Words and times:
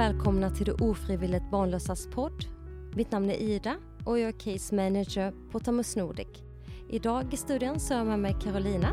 välkomna 0.00 0.50
till 0.50 0.66
det 0.66 0.72
ofrivilligt 0.72 1.50
barnlösas 1.50 2.06
podd. 2.06 2.44
Mitt 2.94 3.12
namn 3.12 3.30
är 3.30 3.34
Ida 3.34 3.76
och 4.04 4.18
jag 4.18 4.28
är 4.28 4.32
case 4.32 4.74
manager 4.74 5.32
på 5.52 5.60
Thomas 5.60 5.96
Nordic. 5.96 6.28
Idag 6.88 7.34
i 7.34 7.36
studion 7.36 7.80
så 7.80 7.94
har 7.94 7.98
jag 7.98 8.06
med 8.06 8.18
mig 8.18 8.36
Carolina. 8.42 8.88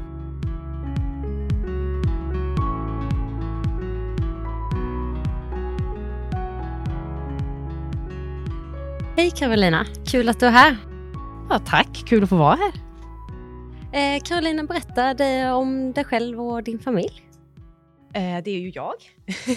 Hej 9.18 9.32
Carolina, 9.32 9.86
kul 10.05 10.30
att 10.30 10.39
du 10.39 10.46
är 10.46 10.52
här. 10.52 10.78
Ja, 11.50 11.60
tack, 11.60 12.04
kul 12.05 12.24
att 12.24 12.30
få 12.30 12.38
vara 12.38 12.55
här. 12.55 12.74
Eh, 13.92 14.21
Carolina, 14.24 14.64
berätta 14.64 15.14
dig 15.14 15.52
om 15.52 15.94
dig 15.94 16.03
själv 16.03 16.41
och 16.41 16.63
din 16.63 16.80
familj. 16.80 17.27
Eh, 18.17 18.44
det 18.44 18.52
är 18.52 18.59
ju 18.59 18.70
jag 18.70 18.95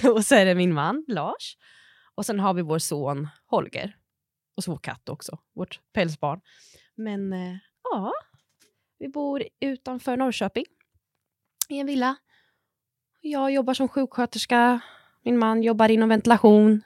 och 0.14 0.24
så 0.24 0.34
är 0.34 0.45
det 0.45 0.55
min 0.55 0.74
man 0.74 1.05
Lars. 1.09 1.56
Och 2.14 2.27
sen 2.27 2.41
har 2.41 2.55
vi 2.55 2.62
vår 2.62 2.78
son 2.78 3.28
Holger. 3.46 3.96
Och 4.56 4.64
så 4.64 4.70
vår 4.70 4.78
katt 4.78 5.09
också, 5.09 5.38
vårt 5.55 5.80
pälsbarn. 5.92 6.41
Men 6.95 7.32
eh, 7.32 7.56
ja, 7.82 8.12
vi 8.98 9.09
bor 9.09 9.45
utanför 9.60 10.16
Norrköping 10.16 10.65
i 11.68 11.78
en 11.78 11.87
villa. 11.87 12.16
Jag 13.20 13.52
jobbar 13.52 13.74
som 13.74 13.88
sjuksköterska. 13.88 14.80
Min 15.23 15.38
man 15.38 15.62
jobbar 15.62 15.88
inom 15.88 16.09
ventilation. 16.09 16.82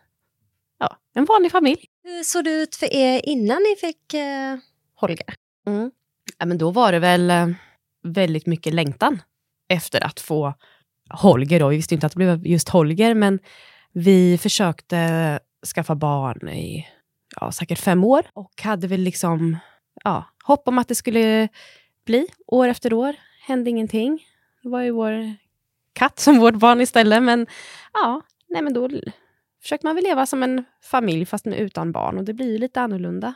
Ja, 0.78 0.96
en 1.14 1.24
vanlig 1.24 1.52
familj. 1.52 1.86
Hur 2.02 2.22
såg 2.22 2.44
det 2.44 2.50
ut 2.50 2.76
för 2.76 2.92
er 2.92 3.20
innan 3.24 3.62
ni 3.62 3.76
fick 3.80 4.14
eh, 4.14 4.58
Holger? 4.94 5.34
Mm. 5.66 5.90
Ja, 6.38 6.46
men 6.46 6.58
då 6.58 6.70
var 6.70 6.92
det 6.92 6.98
väl 6.98 7.30
eh, 7.30 7.48
väldigt 8.02 8.46
mycket 8.46 8.74
längtan 8.74 9.22
efter 9.68 10.04
att 10.04 10.20
få 10.20 10.54
Holger. 11.10 11.60
Då. 11.60 11.68
Vi 11.68 11.76
visste 11.76 11.94
inte 11.94 12.06
att 12.06 12.12
det 12.12 12.16
blev 12.16 12.46
just 12.46 12.68
Holger, 12.68 13.14
men 13.14 13.38
vi 13.92 14.38
försökte 14.38 15.40
skaffa 15.74 15.94
barn 15.94 16.48
i 16.48 16.86
ja, 17.40 17.52
säkert 17.52 17.78
fem 17.78 18.04
år 18.04 18.26
och 18.32 18.62
hade 18.62 18.86
väl 18.86 19.00
liksom 19.00 19.56
ja, 20.04 20.24
hopp 20.44 20.68
om 20.68 20.78
att 20.78 20.88
det 20.88 20.94
skulle 20.94 21.48
bli 22.06 22.26
år 22.46 22.68
efter 22.68 22.92
år. 22.92 23.16
Hände 23.46 23.70
ingenting. 23.70 24.26
Det 24.62 24.68
var 24.68 24.80
ju 24.80 24.90
vår 24.90 25.36
katt 25.92 26.18
som 26.20 26.38
vårt 26.38 26.54
barn 26.54 26.80
istället, 26.80 27.22
men 27.22 27.46
ja, 27.92 28.20
nej, 28.48 28.62
men 28.62 28.74
då 28.74 28.90
försökte 29.62 29.86
man 29.86 29.94
väl 29.94 30.04
leva 30.04 30.26
som 30.26 30.42
en 30.42 30.64
familj 30.82 31.26
fast 31.26 31.44
med 31.44 31.58
utan 31.58 31.92
barn 31.92 32.18
och 32.18 32.24
det 32.24 32.34
blir 32.34 32.52
ju 32.52 32.58
lite 32.58 32.80
annorlunda. 32.80 33.34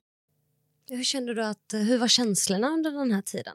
Hur 0.91 1.05
kände 1.05 1.34
du 1.34 1.44
att, 1.44 1.72
hur 1.72 1.98
var 1.98 2.08
känslorna 2.08 2.69
under 2.69 2.91
den 2.91 3.12
här 3.12 3.22
tiden? 3.22 3.55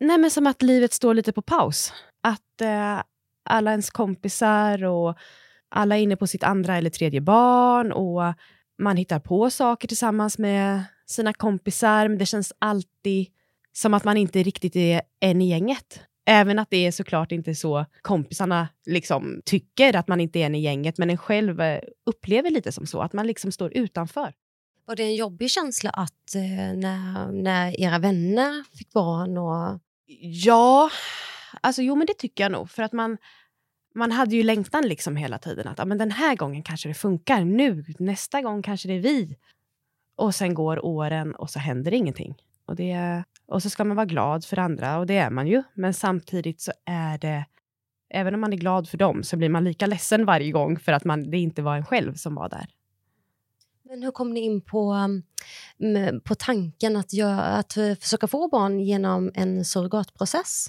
Nej, 0.00 0.18
men 0.18 0.30
som 0.30 0.46
att 0.46 0.62
livet 0.62 0.92
står 0.92 1.14
lite 1.14 1.32
på 1.32 1.42
paus. 1.42 1.92
Att 2.20 2.60
eh, 2.60 3.02
alla 3.46 3.70
ens 3.70 3.90
kompisar 3.90 4.84
och 4.84 5.18
alla 5.68 5.96
är 5.96 6.00
inne 6.00 6.16
på 6.16 6.26
sitt 6.26 6.42
andra 6.42 6.76
eller 6.76 6.90
tredje 6.90 7.20
barn 7.20 7.92
och 7.92 8.34
man 8.78 8.96
hittar 8.96 9.20
på 9.20 9.50
saker 9.50 9.88
tillsammans 9.88 10.38
med 10.38 10.84
sina 11.06 11.32
kompisar, 11.32 12.08
men 12.08 12.18
det 12.18 12.26
känns 12.26 12.52
alltid 12.58 13.26
som 13.72 13.94
att 13.94 14.04
man 14.04 14.16
inte 14.16 14.42
riktigt 14.42 14.76
är 14.76 15.02
en 15.20 15.42
i 15.42 15.48
gänget. 15.48 16.00
Även 16.28 16.58
att 16.58 16.70
det 16.70 16.86
är 16.86 16.92
såklart 16.92 17.32
inte 17.32 17.54
så 17.54 17.86
kompisarna 18.02 18.68
liksom 18.86 19.42
tycker 19.44 19.96
att 19.96 20.08
man 20.08 20.20
inte 20.20 20.38
är 20.38 20.46
en 20.46 20.54
i 20.54 20.60
gänget, 20.60 20.98
men 20.98 21.10
en 21.10 21.18
själv 21.18 21.60
eh, 21.60 21.80
upplever 22.06 22.50
lite 22.50 22.72
som 22.72 22.86
så, 22.86 23.00
att 23.00 23.12
man 23.12 23.26
liksom 23.26 23.52
står 23.52 23.76
utanför. 23.76 24.32
Var 24.86 24.96
det 24.96 25.02
en 25.02 25.14
jobbig 25.14 25.50
känsla 25.50 25.90
att 25.90 26.34
eh, 26.34 26.78
när, 26.78 27.32
när 27.32 27.80
era 27.80 27.98
vänner 27.98 28.76
fick 28.76 28.92
barn? 28.92 29.38
Och... 29.38 29.80
Ja, 30.20 30.90
alltså 31.66 31.82
jo 31.82 31.94
men 31.94 32.06
det 32.06 32.14
tycker 32.18 32.44
jag 32.44 32.52
nog. 32.52 32.70
För 32.70 32.82
att 32.82 32.92
man, 32.92 33.18
man 33.94 34.12
hade 34.12 34.36
ju 34.36 34.42
längtan 34.42 34.88
liksom 34.88 35.16
hela 35.16 35.38
tiden. 35.38 35.68
Att 35.68 35.78
ja, 35.78 35.84
men 35.84 35.98
den 35.98 36.10
här 36.10 36.36
gången 36.36 36.62
kanske 36.62 36.88
det 36.88 36.94
funkar. 36.94 37.44
Nu, 37.44 37.84
nästa 37.98 38.42
gång 38.42 38.62
kanske 38.62 38.88
det 38.88 38.94
är 38.94 39.00
vi. 39.00 39.36
Och 40.16 40.34
sen 40.34 40.54
går 40.54 40.84
åren 40.84 41.34
och 41.34 41.50
så 41.50 41.58
händer 41.58 41.94
ingenting. 41.94 42.34
Och, 42.66 42.76
det, 42.76 43.24
och 43.46 43.62
så 43.62 43.70
ska 43.70 43.84
man 43.84 43.96
vara 43.96 44.06
glad 44.06 44.44
för 44.44 44.58
andra 44.58 44.98
och 44.98 45.06
det 45.06 45.16
är 45.16 45.30
man 45.30 45.46
ju. 45.46 45.62
Men 45.74 45.94
samtidigt 45.94 46.60
så 46.60 46.72
är 46.84 47.18
det, 47.18 47.44
även 48.10 48.34
om 48.34 48.40
man 48.40 48.52
är 48.52 48.56
glad 48.56 48.88
för 48.88 48.98
dem 48.98 49.22
så 49.22 49.36
blir 49.36 49.48
man 49.48 49.64
lika 49.64 49.86
ledsen 49.86 50.26
varje 50.26 50.52
gång 50.52 50.78
för 50.78 50.92
att 50.92 51.04
man, 51.04 51.30
det 51.30 51.38
inte 51.38 51.62
var 51.62 51.76
en 51.76 51.86
själv 51.86 52.14
som 52.14 52.34
var 52.34 52.48
där. 52.48 52.66
Men 53.88 54.02
hur 54.02 54.10
kom 54.10 54.34
ni 54.34 54.40
in 54.40 54.60
på, 54.60 54.92
mm, 55.80 56.20
på 56.20 56.34
tanken 56.34 56.96
att, 56.96 57.12
göra, 57.12 57.42
att 57.42 57.76
eh, 57.76 57.94
försöka 57.94 58.26
få 58.26 58.48
barn 58.48 58.80
genom 58.80 59.30
en 59.34 59.64
surrogatprocess? 59.64 60.68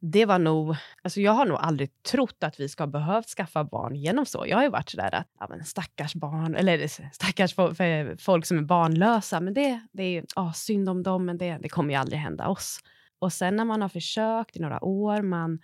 Det 0.00 0.26
var 0.26 0.38
nog, 0.38 0.76
alltså 1.02 1.20
jag 1.20 1.32
har 1.32 1.46
nog 1.46 1.58
aldrig 1.60 2.02
trott 2.02 2.42
att 2.42 2.60
vi 2.60 2.68
ska 2.68 2.82
ha 2.82 2.88
behövt 2.88 3.28
skaffa 3.28 3.64
barn 3.64 3.94
genom 3.94 4.26
så. 4.26 4.44
Jag 4.46 4.56
har 4.56 4.64
ju 4.64 4.70
varit 4.70 4.90
sådär 4.90 5.14
att, 5.14 5.26
ja 5.40 5.46
men 5.50 5.64
stackars 5.64 6.14
barn, 6.14 6.54
eller 6.54 6.86
stackars 7.12 7.54
folk 8.24 8.46
som 8.46 8.58
är 8.58 8.62
barnlösa, 8.62 9.40
men 9.40 9.54
det, 9.54 9.80
det 9.92 10.02
är 10.02 10.24
oh, 10.36 10.52
synd 10.52 10.88
om 10.88 11.02
dem, 11.02 11.24
men 11.24 11.38
det, 11.38 11.58
det 11.62 11.68
kommer 11.68 11.94
ju 11.94 12.00
aldrig 12.00 12.20
hända 12.20 12.48
oss. 12.48 12.80
Och 13.18 13.32
sen 13.32 13.56
när 13.56 13.64
man 13.64 13.82
har 13.82 13.88
försökt 13.88 14.56
i 14.56 14.60
några 14.60 14.84
år, 14.84 15.22
man 15.22 15.58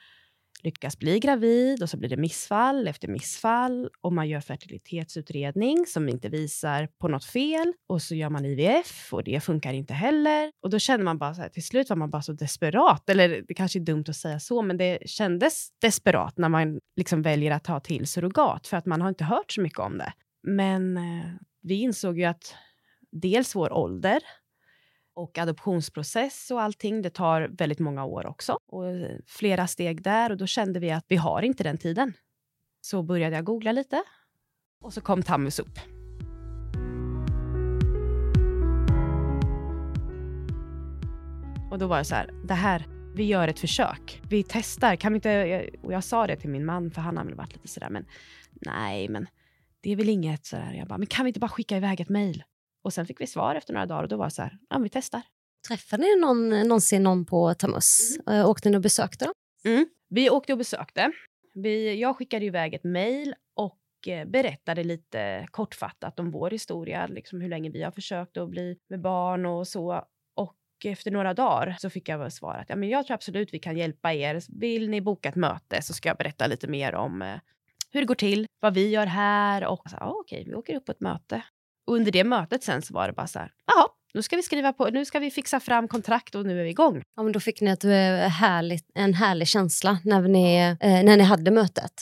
lyckas 0.65 0.99
bli 0.99 1.19
gravid 1.19 1.83
och 1.83 1.91
så 1.91 1.97
blir 1.97 2.09
det 2.09 2.17
missfall 2.17 2.89
efter 2.89 3.09
missfall 3.09 3.89
och 4.01 4.13
man 4.13 4.29
gör 4.29 4.41
fertilitetsutredning 4.41 5.87
som 5.87 6.09
inte 6.09 6.29
visar 6.29 6.89
på 7.01 7.09
något 7.09 7.25
fel 7.25 7.73
och 7.89 8.03
så 8.03 8.15
gör 8.15 8.31
man 8.31 8.45
IVF 8.45 9.13
och 9.13 9.25
det 9.25 9.41
funkar 9.41 9.73
inte 9.73 9.95
heller. 9.95 10.53
Och 10.63 10.71
då 10.71 10.79
känner 10.79 11.05
man 11.05 11.19
bara 11.19 11.35
så 11.35 11.43
här, 11.43 11.49
till 11.49 11.67
slut 11.67 11.91
var 11.91 11.97
man 11.97 12.11
bara 12.11 12.23
så 12.23 12.33
desperat, 12.33 13.11
eller 13.11 13.45
det 13.49 13.55
kanske 13.55 13.79
är 13.79 13.85
dumt 13.85 14.05
att 14.09 14.17
säga 14.17 14.41
så, 14.41 14.63
men 14.63 14.77
det 14.77 14.99
kändes 15.07 15.69
desperat 15.81 16.39
när 16.39 16.49
man 16.49 16.81
liksom 16.97 17.23
väljer 17.23 17.51
att 17.51 17.65
ta 17.65 17.81
till 17.81 18.07
surrogat 18.07 18.67
för 18.67 18.77
att 18.77 18.87
man 18.87 19.01
har 19.01 19.09
inte 19.09 19.25
hört 19.25 19.53
så 19.53 19.61
mycket 19.61 19.79
om 19.79 19.99
det. 19.99 20.13
Men 20.43 20.97
eh, 20.97 21.25
vi 21.63 21.75
insåg 21.75 22.19
ju 22.19 22.25
att 22.25 22.55
dels 23.13 23.57
vår 23.57 23.73
ålder 23.73 24.21
och 25.15 25.39
adoptionsprocess 25.39 26.51
och 26.51 26.63
allting, 26.63 27.03
det 27.03 27.11
tar 27.11 27.43
väldigt 27.43 27.79
många 27.79 28.05
år 28.05 28.27
också. 28.27 28.59
Och 28.67 28.87
eh, 28.87 29.17
flera 29.27 29.67
steg 29.67 30.03
där 30.03 30.31
och 30.31 30.37
då 30.37 30.47
kände 30.47 30.81
vi 30.81 30.91
att 30.91 31.05
vi 31.09 31.17
har 31.17 31.43
inte 31.43 31.63
den 31.63 31.79
tiden. 31.79 32.13
Så 32.81 33.03
började 33.03 33.37
jag 33.37 33.45
googla 33.45 33.73
lite 33.73 34.03
och 34.81 34.93
så 34.93 35.01
kom 35.01 35.23
Tammus 35.23 35.59
upp. 35.59 35.79
Och 41.71 41.79
då 41.79 41.87
var 41.87 41.99
det 41.99 42.05
så 42.05 42.15
här, 42.15 42.31
det 42.45 42.55
här, 42.55 42.87
vi 43.15 43.25
gör 43.25 43.49
ett 43.49 43.59
försök. 43.59 44.23
Vi 44.29 44.45
testar, 44.49 44.97
kan 44.97 45.13
vi 45.13 45.17
inte, 45.17 45.31
eh, 45.31 45.81
och 45.83 45.93
jag 45.93 46.05
sa 46.05 46.27
det 46.27 46.37
till 46.37 46.51
min 46.51 46.65
man 46.65 46.91
för 46.91 47.01
han 47.01 47.17
har 47.17 47.25
väl 47.25 47.35
varit 47.35 47.53
lite 47.53 47.69
sådär, 47.69 47.91
men 47.91 48.07
nej, 48.53 49.09
men 49.09 49.27
det 49.81 49.93
är 49.93 49.97
väl 49.97 50.09
inget 50.09 50.47
sådär. 50.47 50.73
Jag 50.73 50.89
bara, 50.89 50.99
men 50.99 51.07
kan 51.07 51.25
vi 51.25 51.29
inte 51.29 51.41
bara 51.41 51.49
skicka 51.49 51.77
iväg 51.77 52.01
ett 52.01 52.09
mejl? 52.09 52.45
Och 52.85 52.93
sen 52.93 53.07
fick 53.07 53.21
vi 53.21 53.27
svar 53.27 53.55
efter 53.55 53.73
några 53.73 53.87
dagar 53.87 54.03
och 54.03 54.09
då 54.09 54.17
var 54.17 54.25
det 54.25 54.31
så 54.31 54.43
här, 54.43 54.59
ja 54.71 54.79
vi 54.79 54.89
testar. 54.89 55.23
Träffade 55.69 56.03
ni 56.03 56.21
någon, 56.21 56.69
någonsin 56.69 57.03
någon 57.03 57.27
på 57.27 57.55
Tamus? 57.55 58.19
Mm. 58.27 58.47
Åkte 58.47 58.71
ni 58.71 58.77
och 58.77 58.81
besökte 58.81 59.25
dem? 59.25 59.35
Mm. 59.65 59.87
Vi 60.09 60.31
åkte 60.31 60.53
och 60.53 60.59
besökte. 60.59 61.13
Vi, 61.55 62.01
jag 62.01 62.17
skickade 62.17 62.45
iväg 62.45 62.75
ett 62.75 62.85
mejl 62.85 63.35
och 63.57 64.09
eh, 64.09 64.25
berättade 64.27 64.85
lite 64.85 65.47
kortfattat 65.51 66.21
om 66.21 66.31
vår 66.31 66.51
historia, 66.51 67.07
liksom 67.07 67.41
hur 67.41 67.49
länge 67.49 67.71
vi 67.71 67.83
har 67.83 67.91
försökt 67.91 68.37
att 68.37 68.51
bli 68.51 68.79
med 68.89 69.01
barn 69.01 69.47
och 69.47 69.69
så. 69.69 70.05
Och 70.37 70.57
efter 70.85 71.11
några 71.11 71.35
dagar 71.35 71.77
så 71.79 71.91
fick 71.91 72.09
jag 72.09 72.33
svar 72.33 72.55
att 72.55 72.69
ja, 72.69 72.77
men 72.77 72.89
jag 72.89 73.07
tror 73.07 73.15
absolut 73.15 73.55
vi 73.55 73.59
kan 73.59 73.77
hjälpa 73.77 74.13
er. 74.13 74.41
Vill 74.61 74.91
ni 74.91 75.01
boka 75.01 75.29
ett 75.29 75.37
möte 75.37 75.83
så 75.83 75.93
ska 75.93 76.09
jag 76.09 76.17
berätta 76.17 76.47
lite 76.47 76.69
mer 76.69 76.95
om 76.95 77.23
eh, 77.23 77.39
hur 77.91 78.01
det 78.01 78.07
går 78.07 78.15
till, 78.15 78.47
vad 78.61 78.75
vi 78.75 78.89
gör 78.89 79.07
här 79.07 79.67
och 79.67 79.91
så, 79.91 79.97
ah, 79.97 80.11
okej, 80.11 80.45
vi 80.47 80.55
åker 80.55 80.77
upp 80.77 80.85
på 80.85 80.93
ett 80.93 81.01
möte. 81.01 81.43
Och 81.87 81.95
under 81.95 82.13
det 82.13 82.25
mötet 82.25 82.65
sen 82.65 82.83
så 82.83 82.95
var 82.95 83.07
det 83.07 83.13
bara 83.13 83.27
så 83.27 83.39
här, 83.39 83.51
jaha, 83.67 83.87
nu 84.15 84.23
ska 84.23 84.37
vi 84.37 84.43
skriva 84.43 84.73
på, 84.73 84.89
nu 84.91 85.05
ska 85.05 85.19
vi 85.19 85.31
fixa 85.31 85.61
fram 85.61 85.89
kontrakt 85.89 86.35
och 86.35 86.47
nu 86.47 86.61
är 86.61 86.65
vi 86.65 86.71
igång. 86.71 87.03
Ja, 87.17 87.23
men 87.23 87.33
då 87.33 87.41
fick 87.41 87.61
ni 87.61 87.71
ett 87.71 87.83
härligt, 88.33 88.91
en 88.95 89.15
härlig 89.15 89.49
känsla 89.49 89.99
när 90.05 90.23
ni, 90.23 90.77
eh, 90.81 91.05
när 91.05 91.17
ni 91.17 91.23
hade 91.23 91.51
mötet. 91.51 91.93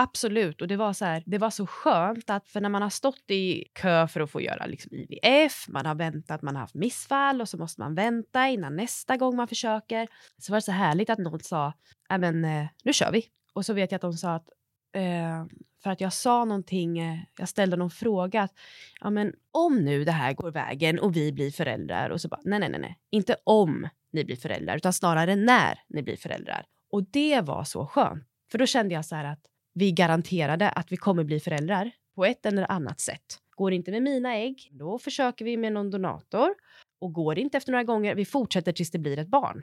Absolut, 0.00 0.60
och 0.60 0.68
det 0.68 0.76
var 0.76 0.92
så 0.92 1.04
här, 1.04 1.22
det 1.26 1.38
var 1.38 1.50
så 1.50 1.66
skönt 1.66 2.30
att 2.30 2.48
för 2.48 2.60
när 2.60 2.68
man 2.68 2.82
har 2.82 2.90
stått 2.90 3.30
i 3.30 3.64
kö 3.74 4.08
för 4.08 4.20
att 4.20 4.30
få 4.30 4.40
göra 4.40 4.66
liksom 4.66 4.90
IVF, 4.94 5.68
man 5.68 5.86
har 5.86 5.94
väntat, 5.94 6.42
man 6.42 6.54
har 6.54 6.60
haft 6.60 6.74
missfall 6.74 7.40
och 7.40 7.48
så 7.48 7.58
måste 7.58 7.80
man 7.80 7.94
vänta 7.94 8.48
innan 8.48 8.76
nästa 8.76 9.16
gång 9.16 9.36
man 9.36 9.48
försöker. 9.48 10.08
Så 10.38 10.52
var 10.52 10.56
det 10.56 10.62
så 10.62 10.72
härligt 10.72 11.10
att 11.10 11.18
någon 11.18 11.40
sa, 11.40 11.72
men 12.08 12.44
eh, 12.44 12.66
nu 12.84 12.92
kör 12.92 13.12
vi. 13.12 13.24
Och 13.52 13.66
så 13.66 13.72
vet 13.72 13.92
jag 13.92 13.96
att 13.96 14.02
de 14.02 14.12
sa 14.12 14.34
att 14.34 14.48
eh, 14.92 15.44
för 15.82 15.90
att 15.90 16.00
jag 16.00 16.12
sa 16.12 16.44
någonting, 16.44 16.98
eh, 16.98 17.18
jag 17.38 17.48
ställde 17.48 17.76
någon 17.76 17.90
fråga. 17.90 18.42
Att, 18.42 18.52
ja, 19.00 19.10
men 19.10 19.32
om 19.50 19.84
nu 19.84 20.04
det 20.04 20.12
här 20.12 20.32
går 20.32 20.50
vägen 20.50 20.98
och 20.98 21.16
vi 21.16 21.32
blir 21.32 21.50
föräldrar 21.50 22.10
och 22.10 22.20
så 22.20 22.28
bara 22.28 22.40
nej, 22.44 22.60
nej, 22.60 22.68
nej, 22.68 22.80
nej, 22.80 22.98
inte 23.10 23.36
om 23.44 23.88
ni 24.12 24.24
blir 24.24 24.36
föräldrar 24.36 24.76
utan 24.76 24.92
snarare 24.92 25.36
när 25.36 25.78
ni 25.88 26.02
blir 26.02 26.16
föräldrar. 26.16 26.66
Och 26.90 27.02
det 27.10 27.40
var 27.40 27.64
så 27.64 27.86
skönt, 27.86 28.24
för 28.50 28.58
då 28.58 28.66
kände 28.66 28.94
jag 28.94 29.04
så 29.04 29.16
här 29.16 29.24
att 29.24 29.40
vi 29.74 29.92
garanterade 29.92 30.70
att 30.70 30.92
vi 30.92 30.96
kommer 30.96 31.24
bli 31.24 31.40
föräldrar 31.40 31.90
på 32.14 32.24
ett 32.24 32.46
eller 32.46 32.70
annat 32.70 33.00
sätt. 33.00 33.38
Går 33.50 33.70
det 33.70 33.76
inte 33.76 33.90
med 33.90 34.02
mina 34.02 34.36
ägg, 34.36 34.68
då 34.72 34.98
försöker 34.98 35.44
vi 35.44 35.56
med 35.56 35.72
någon 35.72 35.90
donator 35.90 36.54
och 37.00 37.12
går 37.12 37.34
det 37.34 37.40
inte 37.40 37.56
efter 37.56 37.72
några 37.72 37.84
gånger, 37.84 38.14
vi 38.14 38.24
fortsätter 38.24 38.72
tills 38.72 38.90
det 38.90 38.98
blir 38.98 39.18
ett 39.18 39.28
barn. 39.28 39.62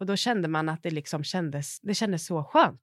Och 0.00 0.06
då 0.06 0.16
kände 0.16 0.48
man 0.48 0.68
att 0.68 0.82
det 0.82 0.90
liksom 0.90 1.24
kändes, 1.24 1.80
det 1.80 1.94
kändes 1.94 2.26
så 2.26 2.44
skönt, 2.44 2.80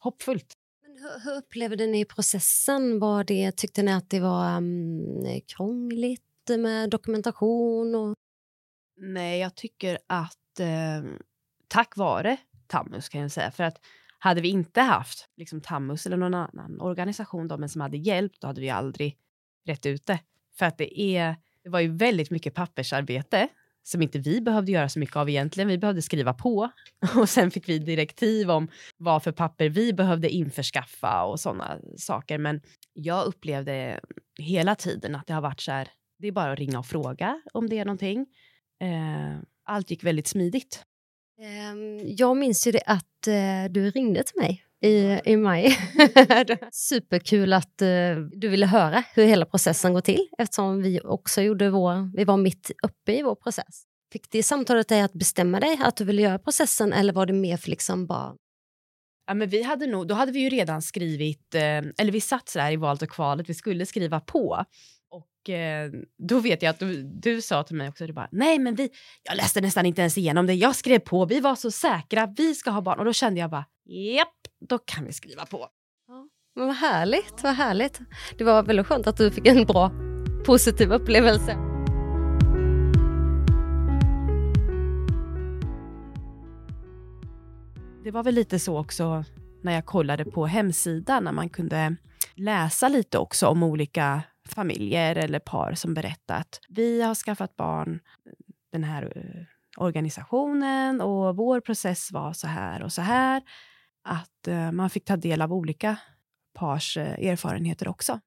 hoppfullt 0.00 0.54
hur, 0.98 1.24
hur 1.24 1.36
upplevde 1.38 1.86
ni 1.86 2.04
processen? 2.04 2.98
Var 2.98 3.24
det, 3.24 3.52
tyckte 3.56 3.82
ni 3.82 3.92
att 3.92 4.10
det 4.10 4.20
var 4.20 4.56
um, 4.56 5.40
krångligt 5.46 6.22
med 6.58 6.90
dokumentation? 6.90 7.94
Och... 7.94 8.14
Nej, 8.96 9.40
jag 9.40 9.54
tycker 9.54 9.98
att 10.06 10.60
eh, 10.60 11.02
tack 11.68 11.96
vare 11.96 12.36
Tammus 12.66 13.08
kan 13.08 13.20
jag 13.20 13.32
säga, 13.32 13.50
för 13.50 13.64
att 13.64 13.80
hade 14.18 14.40
vi 14.40 14.48
inte 14.48 14.80
haft 14.80 15.28
liksom, 15.36 15.60
Tammus 15.60 16.06
eller 16.06 16.16
någon 16.16 16.34
annan 16.34 16.80
organisation 16.80 17.48
då, 17.48 17.58
men 17.58 17.68
som 17.68 17.80
hade 17.80 17.96
hjälpt, 17.96 18.40
då 18.40 18.46
hade 18.46 18.60
vi 18.60 18.70
aldrig 18.70 19.18
rätt 19.66 19.86
ut 19.86 20.06
det. 20.06 20.18
För 20.58 20.66
att 20.66 20.78
det, 20.78 21.00
är, 21.00 21.36
det 21.62 21.68
var 21.68 21.80
ju 21.80 21.96
väldigt 21.96 22.30
mycket 22.30 22.54
pappersarbete 22.54 23.48
som 23.86 24.02
inte 24.02 24.18
vi 24.18 24.40
behövde 24.40 24.72
göra 24.72 24.88
så 24.88 24.98
mycket 24.98 25.16
av 25.16 25.28
egentligen. 25.28 25.68
Vi 25.68 25.78
behövde 25.78 26.02
skriva 26.02 26.34
på 26.34 26.70
och 27.16 27.28
sen 27.28 27.50
fick 27.50 27.68
vi 27.68 27.78
direktiv 27.78 28.50
om 28.50 28.68
vad 28.96 29.22
för 29.22 29.32
papper 29.32 29.68
vi 29.68 29.92
behövde 29.92 30.28
införskaffa 30.28 31.24
och 31.24 31.40
sådana 31.40 31.78
saker. 31.96 32.38
Men 32.38 32.60
jag 32.92 33.26
upplevde 33.26 34.00
hela 34.38 34.74
tiden 34.74 35.14
att 35.14 35.26
det 35.26 35.34
har 35.34 35.40
varit 35.40 35.60
så 35.60 35.72
här, 35.72 35.88
det 36.18 36.28
är 36.28 36.32
bara 36.32 36.52
att 36.52 36.58
ringa 36.58 36.78
och 36.78 36.86
fråga 36.86 37.42
om 37.52 37.68
det 37.68 37.78
är 37.78 37.84
någonting. 37.84 38.26
Eh, 38.80 39.38
allt 39.64 39.90
gick 39.90 40.04
väldigt 40.04 40.26
smidigt. 40.26 40.84
Ehm, 41.40 42.00
jag 42.16 42.36
minns 42.36 42.66
ju 42.66 42.72
det 42.72 42.82
att 42.86 43.26
eh, 43.26 43.72
du 43.72 43.90
ringde 43.90 44.22
till 44.22 44.40
mig 44.40 44.65
i, 44.82 45.20
i 45.24 45.36
maj. 45.36 45.78
Superkul 46.72 47.52
att 47.52 47.82
uh, 47.82 48.16
du 48.32 48.48
ville 48.48 48.66
höra 48.66 49.04
hur 49.14 49.24
hela 49.24 49.46
processen 49.46 49.92
går 49.94 50.00
till 50.00 50.28
eftersom 50.38 50.82
vi 50.82 51.00
också 51.04 51.42
gjorde 51.42 51.70
vår, 51.70 52.16
vi 52.16 52.24
var 52.24 52.36
mitt 52.36 52.70
uppe 52.82 53.12
i 53.12 53.22
vår 53.22 53.34
process. 53.34 53.84
Fick 54.12 54.30
det 54.30 54.42
samtalet 54.42 54.88
dig 54.88 55.00
att 55.00 55.12
bestämma 55.12 55.60
dig 55.60 55.80
att 55.82 55.96
du 55.96 56.04
ville 56.04 56.22
göra 56.22 56.38
processen 56.38 56.92
eller 56.92 57.12
var 57.12 57.26
det 57.26 57.32
mer 57.32 57.56
för 57.56 57.70
liksom 57.70 58.06
bara 58.06 58.34
Ja, 59.26 59.34
men 59.34 59.48
vi 59.48 59.62
hade 59.62 59.86
nog, 59.86 60.08
då 60.08 60.14
hade 60.14 60.32
vi 60.32 60.40
ju 60.40 60.48
redan 60.48 60.82
skrivit, 60.82 61.54
eh, 61.54 61.62
eller 61.98 62.10
vi 62.10 62.20
satt 62.20 62.48
så 62.48 62.58
där 62.58 62.72
i 62.72 62.76
valet 62.76 63.02
och 63.02 63.10
kvalet, 63.10 63.48
vi 63.48 63.54
skulle 63.54 63.86
skriva 63.86 64.20
på. 64.20 64.64
Och 65.10 65.50
eh, 65.50 65.90
då 66.28 66.40
vet 66.40 66.62
jag 66.62 66.70
att 66.70 66.78
du, 66.78 67.02
du 67.02 67.42
sa 67.42 67.62
till 67.62 67.76
mig 67.76 67.88
också, 67.88 68.06
du 68.06 68.12
bara, 68.12 68.28
nej 68.32 68.58
men 68.58 68.74
vi, 68.74 68.90
jag 69.22 69.36
läste 69.36 69.60
nästan 69.60 69.86
inte 69.86 70.00
ens 70.00 70.18
igenom 70.18 70.46
det, 70.46 70.54
jag 70.54 70.76
skrev 70.76 70.98
på, 70.98 71.24
vi 71.24 71.40
var 71.40 71.54
så 71.54 71.70
säkra, 71.70 72.34
vi 72.36 72.54
ska 72.54 72.70
ha 72.70 72.80
barn. 72.80 72.98
Och 72.98 73.04
då 73.04 73.12
kände 73.12 73.40
jag 73.40 73.50
bara, 73.50 73.64
japp, 73.86 74.68
då 74.68 74.78
kan 74.78 75.04
vi 75.04 75.12
skriva 75.12 75.46
på. 75.46 75.68
Ja, 76.08 76.28
men 76.54 76.66
vad 76.66 76.76
härligt, 76.76 77.42
vad 77.42 77.54
härligt. 77.54 78.00
Det 78.38 78.44
var 78.44 78.62
väldigt 78.62 78.86
skönt 78.86 79.06
att 79.06 79.16
du 79.16 79.30
fick 79.30 79.46
en 79.46 79.64
bra, 79.64 79.90
positiv 80.46 80.92
upplevelse. 80.92 81.52
Det 88.04 88.10
var 88.10 88.22
väl 88.22 88.34
lite 88.34 88.58
så 88.58 88.78
också 88.78 89.24
när 89.62 89.72
jag 89.72 89.86
kollade 89.86 90.24
på 90.24 90.46
hemsidan, 90.46 91.24
när 91.24 91.32
man 91.32 91.48
kunde 91.48 91.96
läsa 92.34 92.88
lite 92.88 93.18
också 93.18 93.46
om 93.46 93.62
olika 93.62 94.22
familjer 94.48 95.16
eller 95.16 95.38
par 95.38 95.74
som 95.74 95.94
berättat 95.94 96.40
att 96.40 96.60
vi 96.68 97.02
har 97.02 97.14
skaffat 97.14 97.56
barn, 97.56 98.00
den 98.72 98.84
här 98.84 99.12
eh, 99.16 99.82
organisationen 99.84 101.00
och 101.00 101.36
vår 101.36 101.60
process 101.60 102.12
var 102.12 102.32
så 102.32 102.46
här 102.46 102.82
och 102.82 102.92
så 102.92 103.02
här. 103.02 103.42
Att 104.06 104.48
uh, 104.48 104.72
man 104.72 104.90
fick 104.90 105.04
ta 105.04 105.16
del 105.16 105.42
av 105.42 105.52
olika 105.52 105.96
pars 106.58 106.96
uh, 106.96 107.02
erfarenheter 107.02 107.88
också. 107.88 108.20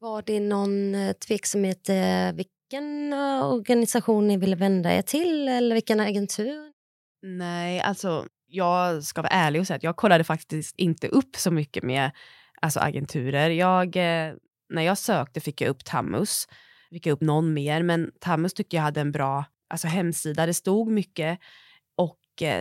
Var 0.00 0.22
det 0.22 0.40
någon 0.40 0.94
tveksamhet 1.26 1.88
vilken 2.34 3.12
organisation 3.42 4.28
ni 4.28 4.36
ville 4.36 4.56
vända 4.56 4.92
er 4.92 5.02
till 5.02 5.48
eller 5.48 5.74
vilken 5.74 6.00
agentur? 6.00 6.72
Nej, 7.22 7.80
alltså 7.80 8.26
jag 8.46 9.04
ska 9.04 9.22
vara 9.22 9.32
ärlig 9.32 9.60
och 9.60 9.66
säga 9.66 9.76
att 9.76 9.82
jag 9.82 9.96
kollade 9.96 10.24
faktiskt 10.24 10.78
inte 10.78 11.08
upp 11.08 11.36
så 11.36 11.50
mycket 11.50 11.82
med 11.82 12.10
alltså, 12.60 12.80
agenturer. 12.80 13.50
Jag 13.50 13.96
när 14.72 14.82
jag 14.82 14.98
sökte 14.98 15.40
fick 15.40 15.60
jag 15.60 15.68
upp 15.68 15.84
Tammus, 15.84 16.48
fick 16.90 17.06
jag 17.06 17.12
upp 17.12 17.20
någon 17.20 17.54
mer, 17.54 17.82
men 17.82 18.10
Tammus 18.20 18.54
tyckte 18.54 18.76
jag 18.76 18.82
hade 18.82 19.00
en 19.00 19.12
bra 19.12 19.44
alltså, 19.68 19.86
hemsida. 19.86 20.46
Det 20.46 20.54
stod 20.54 20.88
mycket 20.90 21.30
eh, 21.30 21.38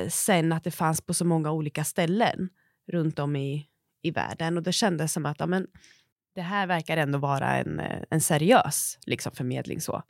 sen 0.09 0.53
att 0.53 0.63
det 0.63 0.71
fanns 0.71 1.01
på 1.01 1.13
så 1.13 1.25
många 1.25 1.51
olika 1.51 1.83
ställen 1.83 2.49
runt 2.91 3.19
om 3.19 3.35
i, 3.35 3.67
i 4.01 4.11
världen 4.11 4.57
och 4.57 4.63
det 4.63 4.71
kändes 4.71 5.13
som 5.13 5.25
att 5.25 5.39
ja, 5.39 5.45
men, 5.45 5.67
det 6.35 6.41
här 6.41 6.67
verkar 6.67 6.97
ändå 6.97 7.19
vara 7.19 7.57
en, 7.57 7.79
eh, 7.79 8.03
en 8.09 8.21
seriös 8.21 8.99
liksom, 9.05 9.31
förmedling. 9.31 9.81
så. 9.81 10.03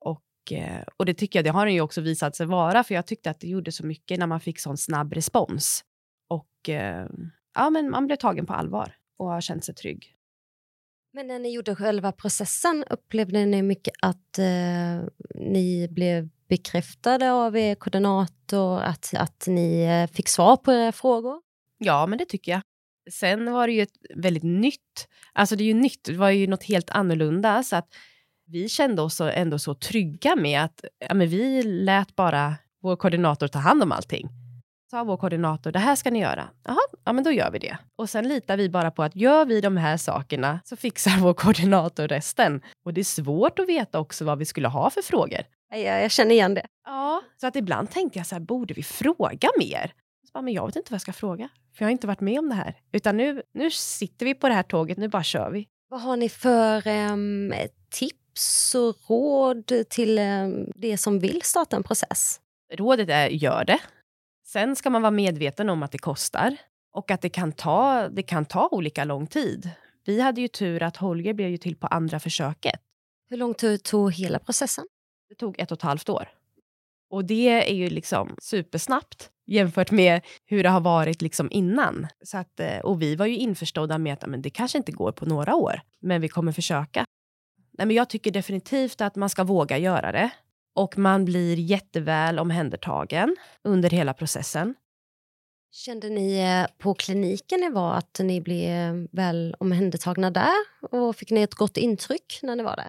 Och, 0.00 0.52
eh, 0.52 0.84
och 0.96 1.06
det 1.06 1.14
tycker 1.14 1.38
jag, 1.38 1.44
det 1.44 1.50
har 1.50 1.66
den 1.66 1.74
ju 1.74 1.80
också 1.80 2.00
visat 2.00 2.36
sig 2.36 2.46
vara, 2.46 2.84
för 2.84 2.94
jag 2.94 3.06
tyckte 3.06 3.30
att 3.30 3.40
det 3.40 3.48
gjorde 3.48 3.72
så 3.72 3.86
mycket 3.86 4.18
när 4.18 4.26
man 4.26 4.40
fick 4.40 4.60
sån 4.60 4.76
snabb 4.76 5.12
respons. 5.12 5.84
Och 6.28 6.68
eh, 6.68 7.06
ja, 7.54 7.70
men 7.70 7.90
man 7.90 8.06
blev 8.06 8.16
tagen 8.16 8.46
på 8.46 8.52
allvar 8.52 8.96
och 9.18 9.26
har 9.26 9.40
känt 9.40 9.64
sig 9.64 9.74
trygg. 9.74 10.16
Men 11.12 11.26
när 11.26 11.38
ni 11.38 11.54
gjorde 11.54 11.74
själva 11.74 12.12
processen, 12.12 12.84
upplevde 12.90 13.46
ni 13.46 13.62
mycket 13.62 13.94
att 14.02 14.38
eh, 14.38 15.08
ni 15.34 15.88
blev 15.90 16.28
bekräftade 16.50 17.32
av 17.32 17.56
er 17.56 17.74
koordinator, 17.74 18.80
att, 18.80 19.14
att 19.16 19.44
ni 19.46 19.82
eh, 19.82 20.16
fick 20.16 20.28
svar 20.28 20.56
på 20.56 20.72
era 20.72 20.92
frågor? 20.92 21.40
Ja, 21.78 22.06
men 22.06 22.18
det 22.18 22.24
tycker 22.24 22.52
jag. 22.52 22.62
Sen 23.12 23.52
var 23.52 23.66
det 23.66 23.72
ju 23.72 23.82
ett 23.82 23.96
väldigt 24.14 24.42
nytt, 24.42 25.08
alltså 25.32 25.56
det 25.56 25.64
är 25.64 25.66
ju 25.66 25.74
nytt, 25.74 26.04
det 26.04 26.16
var 26.16 26.30
ju 26.30 26.46
något 26.46 26.64
helt 26.64 26.90
annorlunda, 26.90 27.62
så 27.62 27.76
att 27.76 27.88
vi 28.46 28.68
kände 28.68 29.02
oss 29.02 29.20
ändå 29.20 29.58
så 29.58 29.74
trygga 29.74 30.36
med 30.36 30.64
att 30.64 30.84
ja, 31.08 31.14
men 31.14 31.28
vi 31.28 31.62
lät 31.62 32.16
bara 32.16 32.54
vår 32.82 32.96
koordinator 32.96 33.48
ta 33.48 33.58
hand 33.58 33.82
om 33.82 33.92
allting 33.92 34.28
sa 34.90 35.04
vår 35.04 35.16
koordinator, 35.16 35.72
det 35.72 35.78
här 35.78 35.96
ska 35.96 36.10
ni 36.10 36.20
göra. 36.20 36.48
Jaha, 36.64 36.78
ja 37.04 37.12
men 37.12 37.24
då 37.24 37.32
gör 37.32 37.50
vi 37.50 37.58
det. 37.58 37.78
Och 37.96 38.10
sen 38.10 38.28
litar 38.28 38.56
vi 38.56 38.68
bara 38.68 38.90
på 38.90 39.02
att 39.02 39.16
gör 39.16 39.44
vi 39.44 39.60
de 39.60 39.76
här 39.76 39.96
sakerna 39.96 40.60
så 40.64 40.76
fixar 40.76 41.20
vår 41.20 41.34
koordinator 41.34 42.08
resten. 42.08 42.62
Och 42.84 42.94
det 42.94 43.00
är 43.00 43.04
svårt 43.04 43.58
att 43.58 43.68
veta 43.68 43.98
också 44.00 44.24
vad 44.24 44.38
vi 44.38 44.44
skulle 44.44 44.68
ha 44.68 44.90
för 44.90 45.02
frågor. 45.02 45.40
Ja, 45.70 45.76
jag 45.76 46.10
känner 46.10 46.34
igen 46.34 46.54
det. 46.54 46.66
Ja, 46.86 47.22
så 47.40 47.46
att 47.46 47.56
ibland 47.56 47.90
tänkte 47.90 48.18
jag 48.18 48.26
så 48.26 48.34
här, 48.34 48.40
borde 48.40 48.74
vi 48.74 48.82
fråga 48.82 49.48
mer? 49.58 49.92
Så 50.26 50.30
bara, 50.34 50.42
men 50.42 50.54
jag 50.54 50.66
vet 50.66 50.76
inte 50.76 50.92
vad 50.92 50.94
jag 50.94 51.02
ska 51.02 51.12
fråga, 51.12 51.48
för 51.76 51.84
jag 51.84 51.86
har 51.86 51.92
inte 51.92 52.06
varit 52.06 52.20
med 52.20 52.38
om 52.38 52.48
det 52.48 52.54
här. 52.54 52.74
Utan 52.92 53.16
nu, 53.16 53.42
nu 53.54 53.70
sitter 53.70 54.26
vi 54.26 54.34
på 54.34 54.48
det 54.48 54.54
här 54.54 54.62
tåget, 54.62 54.98
nu 54.98 55.08
bara 55.08 55.22
kör 55.22 55.50
vi. 55.50 55.66
Vad 55.88 56.00
har 56.00 56.16
ni 56.16 56.28
för 56.28 56.86
um, 56.86 57.54
tips 57.90 58.74
och 58.74 59.10
råd 59.10 59.72
till 59.88 60.18
um, 60.18 60.66
det 60.74 60.98
som 60.98 61.18
vill 61.18 61.42
starta 61.42 61.76
en 61.76 61.82
process? 61.82 62.40
Rådet 62.72 63.08
är, 63.08 63.28
gör 63.28 63.64
det. 63.64 63.78
Sen 64.52 64.76
ska 64.76 64.90
man 64.90 65.02
vara 65.02 65.10
medveten 65.10 65.68
om 65.68 65.82
att 65.82 65.92
det 65.92 65.98
kostar 65.98 66.56
och 66.92 67.10
att 67.10 67.20
det 67.22 67.28
kan 67.28 67.52
ta, 67.52 68.08
det 68.08 68.22
kan 68.22 68.44
ta 68.44 68.68
olika 68.68 69.04
lång 69.04 69.26
tid. 69.26 69.70
Vi 70.04 70.20
hade 70.20 70.40
ju 70.40 70.48
tur 70.48 70.82
att 70.82 70.96
Holger 70.96 71.34
blev 71.34 71.48
ju 71.48 71.56
till 71.56 71.76
på 71.76 71.86
andra 71.86 72.20
försöket. 72.20 72.80
Hur 73.28 73.36
lång 73.36 73.54
tid 73.54 73.82
tog 73.82 74.12
hela 74.12 74.38
processen? 74.38 74.84
Det 75.28 75.34
tog 75.34 75.58
ett 75.58 75.72
och 75.72 75.78
ett 75.78 75.82
halvt 75.82 76.08
år. 76.08 76.28
Och 77.10 77.24
det 77.24 77.70
är 77.70 77.74
ju 77.74 77.90
liksom 77.90 78.34
supersnabbt 78.42 79.30
jämfört 79.46 79.90
med 79.90 80.20
hur 80.44 80.62
det 80.62 80.68
har 80.68 80.80
varit 80.80 81.22
liksom 81.22 81.48
innan. 81.50 82.06
Så 82.24 82.38
att, 82.38 82.60
eh, 82.60 82.78
och 82.78 83.02
vi 83.02 83.16
var 83.16 83.26
ju 83.26 83.36
införstådda 83.36 83.98
med 83.98 84.12
att 84.12 84.26
men 84.26 84.42
det 84.42 84.50
kanske 84.50 84.78
inte 84.78 84.92
går 84.92 85.12
på 85.12 85.26
några 85.26 85.54
år, 85.54 85.80
men 86.00 86.20
vi 86.20 86.28
kommer 86.28 86.52
försöka. 86.52 87.04
Nej, 87.78 87.86
men 87.86 87.96
jag 87.96 88.10
tycker 88.10 88.30
definitivt 88.30 89.00
att 89.00 89.16
man 89.16 89.30
ska 89.30 89.44
våga 89.44 89.78
göra 89.78 90.12
det 90.12 90.30
och 90.74 90.98
man 90.98 91.24
blir 91.24 91.58
jätteväl 91.58 92.38
omhändertagen 92.38 93.36
under 93.64 93.90
hela 93.90 94.14
processen. 94.14 94.74
Kände 95.72 96.08
ni 96.08 96.38
eh, 96.38 96.78
på 96.78 96.94
kliniken 96.94 97.60
ni 97.60 97.70
var 97.70 97.94
att 97.94 98.20
ni 98.22 98.40
blev 98.40 99.08
väl 99.12 99.54
omhändertagna 99.58 100.30
där? 100.30 100.54
Och 100.80 101.16
fick 101.16 101.30
ni 101.30 101.42
ett 101.42 101.54
gott 101.54 101.76
intryck 101.76 102.38
när 102.42 102.56
ni 102.56 102.62
var 102.62 102.76
där? 102.76 102.88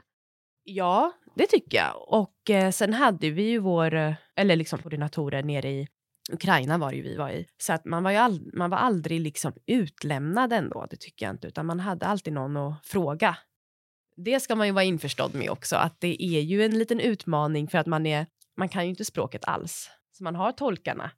Ja, 0.63 1.11
det 1.35 1.47
tycker 1.47 1.77
jag. 1.77 2.05
Och 2.07 2.49
eh, 2.49 2.71
sen 2.71 2.93
hade 2.93 3.29
vi 3.29 3.43
ju 3.43 3.59
vår, 3.59 3.93
eh, 3.93 4.13
eller 4.35 4.55
liksom 4.55 4.79
koordinatorer 4.79 5.43
nere 5.43 5.69
i 5.69 5.87
Ukraina 6.31 6.77
var 6.77 6.89
det 6.89 6.97
ju 6.97 7.03
vi 7.03 7.15
var 7.15 7.29
i. 7.29 7.45
Så 7.57 7.73
att 7.73 7.85
man 7.85 8.03
var 8.03 8.11
ju 8.11 8.17
all, 8.17 8.51
man 8.53 8.69
var 8.69 8.77
aldrig 8.77 9.21
liksom 9.21 9.53
utlämnad 9.67 10.53
ändå, 10.53 10.87
det 10.89 10.97
tycker 10.97 11.25
jag 11.25 11.33
inte, 11.33 11.47
utan 11.47 11.65
man 11.65 11.79
hade 11.79 12.05
alltid 12.05 12.33
någon 12.33 12.57
att 12.57 12.85
fråga 12.85 13.37
det 14.15 14.39
ska 14.39 14.55
man 14.55 14.67
ju 14.67 14.73
vara 14.73 14.83
införstådd 14.83 15.35
med 15.35 15.49
också, 15.49 15.75
att 15.75 15.95
det 15.99 16.23
är 16.23 16.41
ju 16.41 16.65
en 16.65 16.79
liten 16.79 16.99
utmaning 16.99 17.67
för 17.67 17.77
att 17.77 17.87
man 17.87 18.05
är, 18.05 18.25
man 18.57 18.69
kan 18.69 18.83
ju 18.83 18.89
inte 18.89 19.05
språket 19.05 19.45
alls. 19.45 19.89
Så 20.11 20.23
man 20.23 20.35
har 20.35 20.51
tolkarna, 20.51 21.11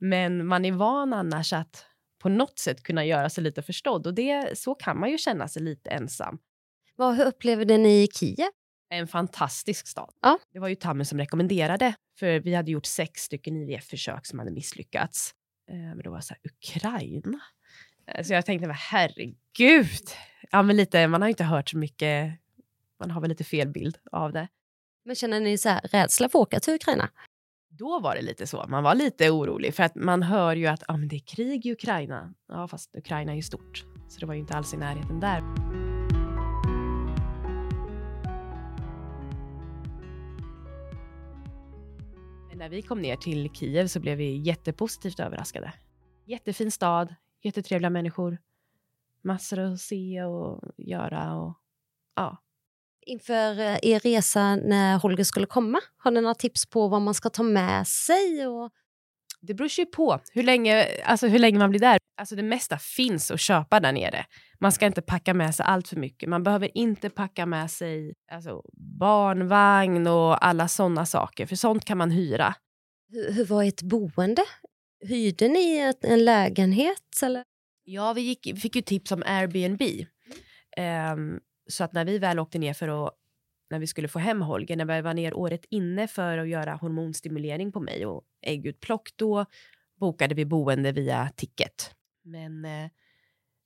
men 0.00 0.46
man 0.46 0.64
är 0.64 0.72
van 0.72 1.12
annars 1.12 1.52
att 1.52 1.86
på 2.22 2.28
något 2.28 2.58
sätt 2.58 2.82
kunna 2.82 3.04
göra 3.04 3.30
sig 3.30 3.44
lite 3.44 3.62
förstådd 3.62 4.06
och 4.06 4.14
det, 4.14 4.58
så 4.58 4.74
kan 4.74 5.00
man 5.00 5.10
ju 5.10 5.18
känna 5.18 5.48
sig 5.48 5.62
lite 5.62 5.90
ensam. 5.90 6.38
Vad, 6.96 7.20
upplevde 7.20 7.78
ni 7.78 8.08
Kiev? 8.14 8.48
En 8.90 9.08
fantastisk 9.08 9.86
stad. 9.86 10.10
Ja. 10.20 10.38
Det 10.52 10.58
var 10.58 10.68
ju 10.68 10.74
Tammy 10.74 11.04
som 11.04 11.18
rekommenderade, 11.18 11.94
för 12.18 12.40
vi 12.40 12.54
hade 12.54 12.70
gjort 12.70 12.86
sex 12.86 13.20
stycken 13.22 13.56
IVF-försök 13.56 14.26
som 14.26 14.38
hade 14.38 14.50
misslyckats. 14.50 15.34
Eh, 15.70 15.76
men 15.76 15.98
då 15.98 16.10
var 16.10 16.16
det 16.16 16.22
så 16.22 16.34
här, 16.34 16.40
Ukraina? 16.44 17.40
Eh, 18.06 18.24
så 18.24 18.32
jag 18.32 18.46
tänkte, 18.46 18.68
herregud. 18.72 20.10
Ja, 20.50 20.62
men 20.62 20.76
lite, 20.76 21.08
man 21.08 21.22
har 21.22 21.28
inte 21.28 21.44
hört 21.44 21.68
så 21.68 21.78
mycket 21.78 22.38
man 23.02 23.10
har 23.10 23.20
väl 23.20 23.28
lite 23.28 23.44
fel 23.44 23.68
bild 23.68 23.98
av 24.12 24.32
det. 24.32 24.48
Men 25.04 25.16
känner 25.16 25.40
ni 25.40 25.58
så 25.58 25.68
här, 25.68 25.80
rädsla 25.80 26.28
för 26.28 26.38
att 26.38 26.42
åka 26.42 26.60
till 26.60 26.74
Ukraina? 26.74 27.08
Då 27.68 28.00
var 28.00 28.14
det 28.14 28.22
lite 28.22 28.46
så. 28.46 28.64
Man 28.68 28.82
var 28.82 28.94
lite 28.94 29.30
orolig 29.30 29.74
för 29.74 29.82
att 29.82 29.94
man 29.94 30.22
hör 30.22 30.56
ju 30.56 30.66
att 30.66 30.82
ah, 30.88 30.96
men 30.96 31.08
det 31.08 31.16
är 31.16 31.26
krig 31.26 31.66
i 31.66 31.72
Ukraina. 31.72 32.34
Ja, 32.48 32.68
fast 32.68 32.96
Ukraina 32.96 33.32
är 33.32 33.36
ju 33.36 33.42
stort. 33.42 33.84
Så 34.08 34.20
det 34.20 34.26
var 34.26 34.34
ju 34.34 34.40
inte 34.40 34.54
alls 34.54 34.74
i 34.74 34.76
närheten 34.76 35.20
där. 35.20 35.40
Men 42.48 42.58
när 42.58 42.68
vi 42.68 42.82
kom 42.82 43.00
ner 43.02 43.16
till 43.16 43.50
Kiev 43.50 43.86
så 43.86 44.00
blev 44.00 44.18
vi 44.18 44.36
jättepositivt 44.36 45.20
överraskade. 45.20 45.72
Jättefin 46.26 46.70
stad, 46.70 47.14
jättetrevliga 47.42 47.90
människor, 47.90 48.38
massor 49.24 49.58
att 49.58 49.80
se 49.80 50.22
och 50.22 50.60
göra 50.76 51.34
och 51.34 51.54
ja. 52.16 52.38
Inför 53.06 53.60
eh, 53.60 53.78
er 53.82 54.00
resa 54.00 54.56
när 54.56 54.98
Holger 54.98 55.24
skulle 55.24 55.46
komma, 55.46 55.80
har 55.96 56.10
ni 56.10 56.20
några 56.20 56.34
tips 56.34 56.66
på 56.66 56.88
vad 56.88 57.02
man 57.02 57.14
ska 57.14 57.30
ta 57.30 57.42
med 57.42 57.86
sig? 57.88 58.46
Och... 58.46 58.70
Det 59.40 59.54
beror 59.54 59.70
ju 59.78 59.86
på 59.86 60.20
hur 60.32 60.42
länge, 60.42 60.86
alltså 61.04 61.26
hur 61.26 61.38
länge 61.38 61.58
man 61.58 61.70
blir 61.70 61.80
där. 61.80 61.98
Alltså 62.16 62.36
det 62.36 62.42
mesta 62.42 62.78
finns 62.78 63.30
att 63.30 63.40
köpa 63.40 63.80
där 63.80 63.92
nere. 63.92 64.26
Man 64.60 64.72
ska 64.72 64.86
inte 64.86 65.02
packa 65.02 65.34
med 65.34 65.54
sig 65.54 65.66
allt 65.66 65.88
för 65.88 65.96
mycket. 65.96 66.28
Man 66.28 66.42
behöver 66.42 66.78
inte 66.78 67.10
packa 67.10 67.46
med 67.46 67.70
sig 67.70 68.14
alltså, 68.32 68.62
barnvagn 68.98 70.06
och 70.06 70.46
alla 70.46 70.68
sådana 70.68 71.06
saker, 71.06 71.46
för 71.46 71.56
sånt 71.56 71.84
kan 71.84 71.98
man 71.98 72.10
hyra. 72.10 72.54
Hur, 73.08 73.32
hur 73.32 73.44
var 73.44 73.62
ert 73.62 73.82
boende? 73.82 74.42
Hyrde 75.02 75.48
ni 75.48 75.78
ett, 75.78 76.04
en 76.04 76.24
lägenhet? 76.24 77.22
Eller? 77.22 77.44
Ja, 77.84 78.12
vi 78.12 78.20
gick, 78.20 78.60
fick 78.60 78.76
ju 78.76 78.82
tips 78.82 79.12
om 79.12 79.22
Airbnb. 79.26 79.82
Um, 81.12 81.40
så 81.66 81.84
att 81.84 81.92
när 81.92 82.04
vi 82.04 82.18
väl 82.18 82.38
åkte 82.38 82.58
ner 82.58 82.74
för 82.74 83.06
att 83.06 83.14
när 83.70 83.78
vi 83.78 83.86
skulle 83.86 84.08
få 84.08 84.18
hem 84.18 84.42
Holger, 84.42 84.76
när 84.76 84.84
vi 84.84 85.00
var 85.00 85.14
ner 85.14 85.34
året 85.34 85.64
inne 85.70 86.08
för 86.08 86.38
att 86.38 86.48
göra 86.48 86.74
hormonstimulering 86.74 87.72
på 87.72 87.80
mig 87.80 88.06
och 88.06 88.22
äggutplock, 88.42 89.10
då 89.16 89.46
bokade 90.00 90.34
vi 90.34 90.44
boende 90.44 90.92
via 90.92 91.30
Ticket. 91.36 91.94
Men 92.22 92.64
eh, 92.64 92.90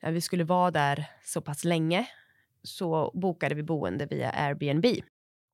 när 0.02 0.12
vi 0.12 0.20
skulle 0.20 0.44
vara 0.44 0.70
där 0.70 1.04
så 1.24 1.40
pass 1.40 1.64
länge 1.64 2.08
så 2.62 3.10
bokade 3.14 3.54
vi 3.54 3.62
boende 3.62 4.06
via 4.06 4.30
Airbnb. 4.30 4.86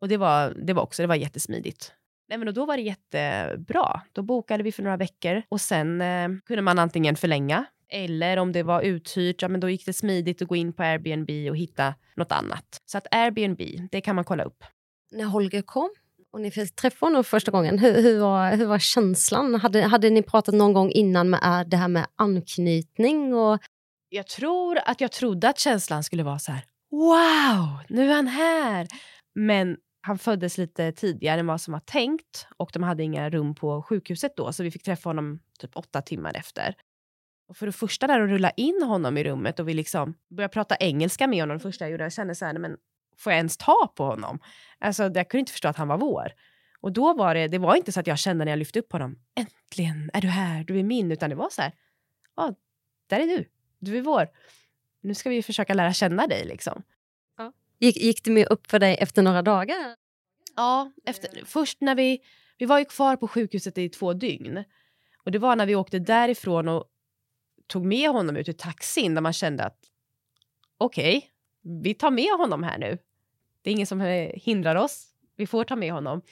Och 0.00 0.08
det 0.08 0.16
var, 0.16 0.50
det 0.50 0.72
var 0.72 0.82
också 0.82 1.02
det 1.02 1.06
var 1.06 1.14
jättesmidigt. 1.14 1.94
Nej, 2.32 2.38
men 2.38 2.54
då 2.54 2.66
var 2.66 2.76
det 2.76 2.82
jättebra. 2.82 4.00
Då 4.12 4.22
bokade 4.22 4.62
vi 4.62 4.72
för 4.72 4.82
några 4.82 4.96
veckor 4.96 5.42
och 5.48 5.60
sen 5.60 6.00
eh, 6.00 6.28
kunde 6.46 6.62
man 6.62 6.78
antingen 6.78 7.16
förlänga 7.16 7.64
eller 7.88 8.36
om 8.36 8.52
det 8.52 8.62
var 8.62 8.82
uthyrt, 8.82 9.42
ja, 9.42 9.48
men 9.48 9.60
då 9.60 9.70
gick 9.70 9.86
det 9.86 9.92
smidigt 9.92 10.42
att 10.42 10.48
gå 10.48 10.56
in 10.56 10.72
på 10.72 10.82
Airbnb 10.82 11.30
och 11.50 11.56
hitta 11.56 11.94
något 12.16 12.32
annat. 12.32 12.80
Så 12.84 12.98
att 12.98 13.06
Airbnb, 13.10 13.60
det 13.90 14.00
kan 14.00 14.16
man 14.16 14.24
kolla 14.24 14.44
upp. 14.44 14.64
När 15.10 15.24
Holger 15.24 15.62
kom 15.62 15.90
och 16.32 16.40
ni 16.40 16.50
fick 16.50 16.76
träffa 16.76 17.06
honom 17.06 17.24
första 17.24 17.50
gången, 17.50 17.78
hur, 17.78 18.02
hur, 18.02 18.20
var, 18.20 18.56
hur 18.56 18.66
var 18.66 18.78
känslan? 18.78 19.54
Hade, 19.54 19.82
hade 19.82 20.10
ni 20.10 20.22
pratat 20.22 20.54
någon 20.54 20.72
gång 20.72 20.90
innan 20.90 21.30
med 21.30 21.66
det 21.68 21.76
här 21.76 21.88
med 21.88 22.06
anknytning? 22.16 23.34
Och... 23.34 23.60
Jag 24.08 24.26
tror 24.26 24.78
att 24.84 25.00
jag 25.00 25.12
trodde 25.12 25.48
att 25.48 25.58
känslan 25.58 26.04
skulle 26.04 26.22
vara 26.22 26.38
så 26.38 26.52
här, 26.52 26.64
wow, 26.90 27.78
nu 27.88 28.10
är 28.10 28.14
han 28.14 28.26
här. 28.26 28.88
Men 29.34 29.76
han 30.04 30.18
föddes 30.18 30.58
lite 30.58 30.92
tidigare 30.92 31.40
än 31.40 31.46
vad 31.46 31.60
som 31.60 31.72
var 31.72 31.80
tänkt 31.80 32.46
och 32.56 32.70
de 32.72 32.82
hade 32.82 33.02
inga 33.02 33.30
rum 33.30 33.54
på 33.54 33.82
sjukhuset 33.82 34.36
då, 34.36 34.52
så 34.52 34.62
vi 34.62 34.70
fick 34.70 34.82
träffa 34.82 35.08
honom 35.08 35.40
typ 35.58 35.76
åtta 35.76 36.02
timmar 36.02 36.36
efter. 36.36 36.74
Och 37.48 37.56
för 37.56 37.66
det 37.66 37.72
första 37.72 38.06
där 38.06 38.20
att 38.20 38.30
rulla 38.30 38.50
in 38.50 38.82
honom 38.82 39.18
i 39.18 39.24
rummet 39.24 39.60
och 39.60 39.68
vi 39.68 39.74
liksom 39.74 40.14
började 40.28 40.52
prata 40.52 40.76
engelska 40.76 41.26
med 41.26 41.42
honom, 41.42 41.56
det 41.56 41.62
första 41.62 41.84
jag 41.84 41.90
gjorde, 41.90 42.04
jag 42.04 42.12
kände 42.12 42.34
så 42.34 42.44
här, 42.44 42.58
men 42.58 42.76
får 43.16 43.32
jag 43.32 43.38
ens 43.38 43.56
ta 43.56 43.92
på 43.96 44.04
honom? 44.04 44.38
Alltså, 44.78 45.02
jag 45.02 45.30
kunde 45.30 45.38
inte 45.38 45.52
förstå 45.52 45.68
att 45.68 45.76
han 45.76 45.88
var 45.88 45.98
vår. 45.98 46.32
Och 46.80 46.92
då 46.92 47.14
var 47.14 47.34
det, 47.34 47.48
det 47.48 47.58
var 47.58 47.76
inte 47.76 47.92
så 47.92 48.00
att 48.00 48.06
jag 48.06 48.18
kände 48.18 48.44
när 48.44 48.52
jag 48.52 48.58
lyfte 48.58 48.78
upp 48.78 48.92
honom, 48.92 49.18
äntligen 49.34 50.10
är 50.12 50.20
du 50.20 50.28
här, 50.28 50.64
du 50.64 50.78
är 50.78 50.82
min, 50.82 51.12
utan 51.12 51.30
det 51.30 51.36
var 51.36 51.48
så 51.50 51.62
här, 51.62 51.72
ja, 52.36 52.54
där 53.06 53.20
är 53.20 53.26
du, 53.26 53.48
du 53.78 53.98
är 53.98 54.02
vår. 54.02 54.28
Nu 55.00 55.14
ska 55.14 55.30
vi 55.30 55.42
försöka 55.42 55.74
lära 55.74 55.92
känna 55.92 56.26
dig 56.26 56.44
liksom. 56.44 56.82
Gick, 57.82 57.96
gick 57.96 58.24
det 58.24 58.30
med 58.30 58.46
upp 58.50 58.70
för 58.70 58.78
dig 58.78 58.96
efter 59.00 59.22
några 59.22 59.42
dagar? 59.42 59.96
Ja, 60.56 60.92
efter, 61.04 61.44
först 61.44 61.80
när 61.80 61.94
vi, 61.94 62.20
vi 62.58 62.66
var 62.66 62.78
ju 62.78 62.84
kvar 62.84 63.16
på 63.16 63.28
sjukhuset 63.28 63.78
i 63.78 63.88
två 63.88 64.12
dygn. 64.12 64.64
Och 65.24 65.30
det 65.30 65.38
var 65.38 65.56
när 65.56 65.66
vi 65.66 65.74
åkte 65.74 65.98
därifrån 65.98 66.68
och 66.68 66.84
tog 67.66 67.84
med 67.84 68.10
honom 68.10 68.36
ut 68.36 68.48
ur 68.48 68.52
taxin 68.52 69.14
där 69.14 69.22
man 69.22 69.32
kände 69.32 69.64
att 69.64 69.78
okej, 70.78 71.16
okay, 71.16 71.28
vi 71.82 71.94
tar 71.94 72.10
med 72.10 72.30
honom 72.38 72.62
här 72.62 72.78
nu. 72.78 72.98
Det 73.62 73.70
är 73.70 73.74
ingen 73.74 73.86
som 73.86 74.00
eh, 74.00 74.30
hindrar 74.34 74.76
oss. 74.76 75.08
Vi 75.36 75.46
får 75.46 75.64
ta 75.64 75.76
med 75.76 75.92
honom. 75.92 76.22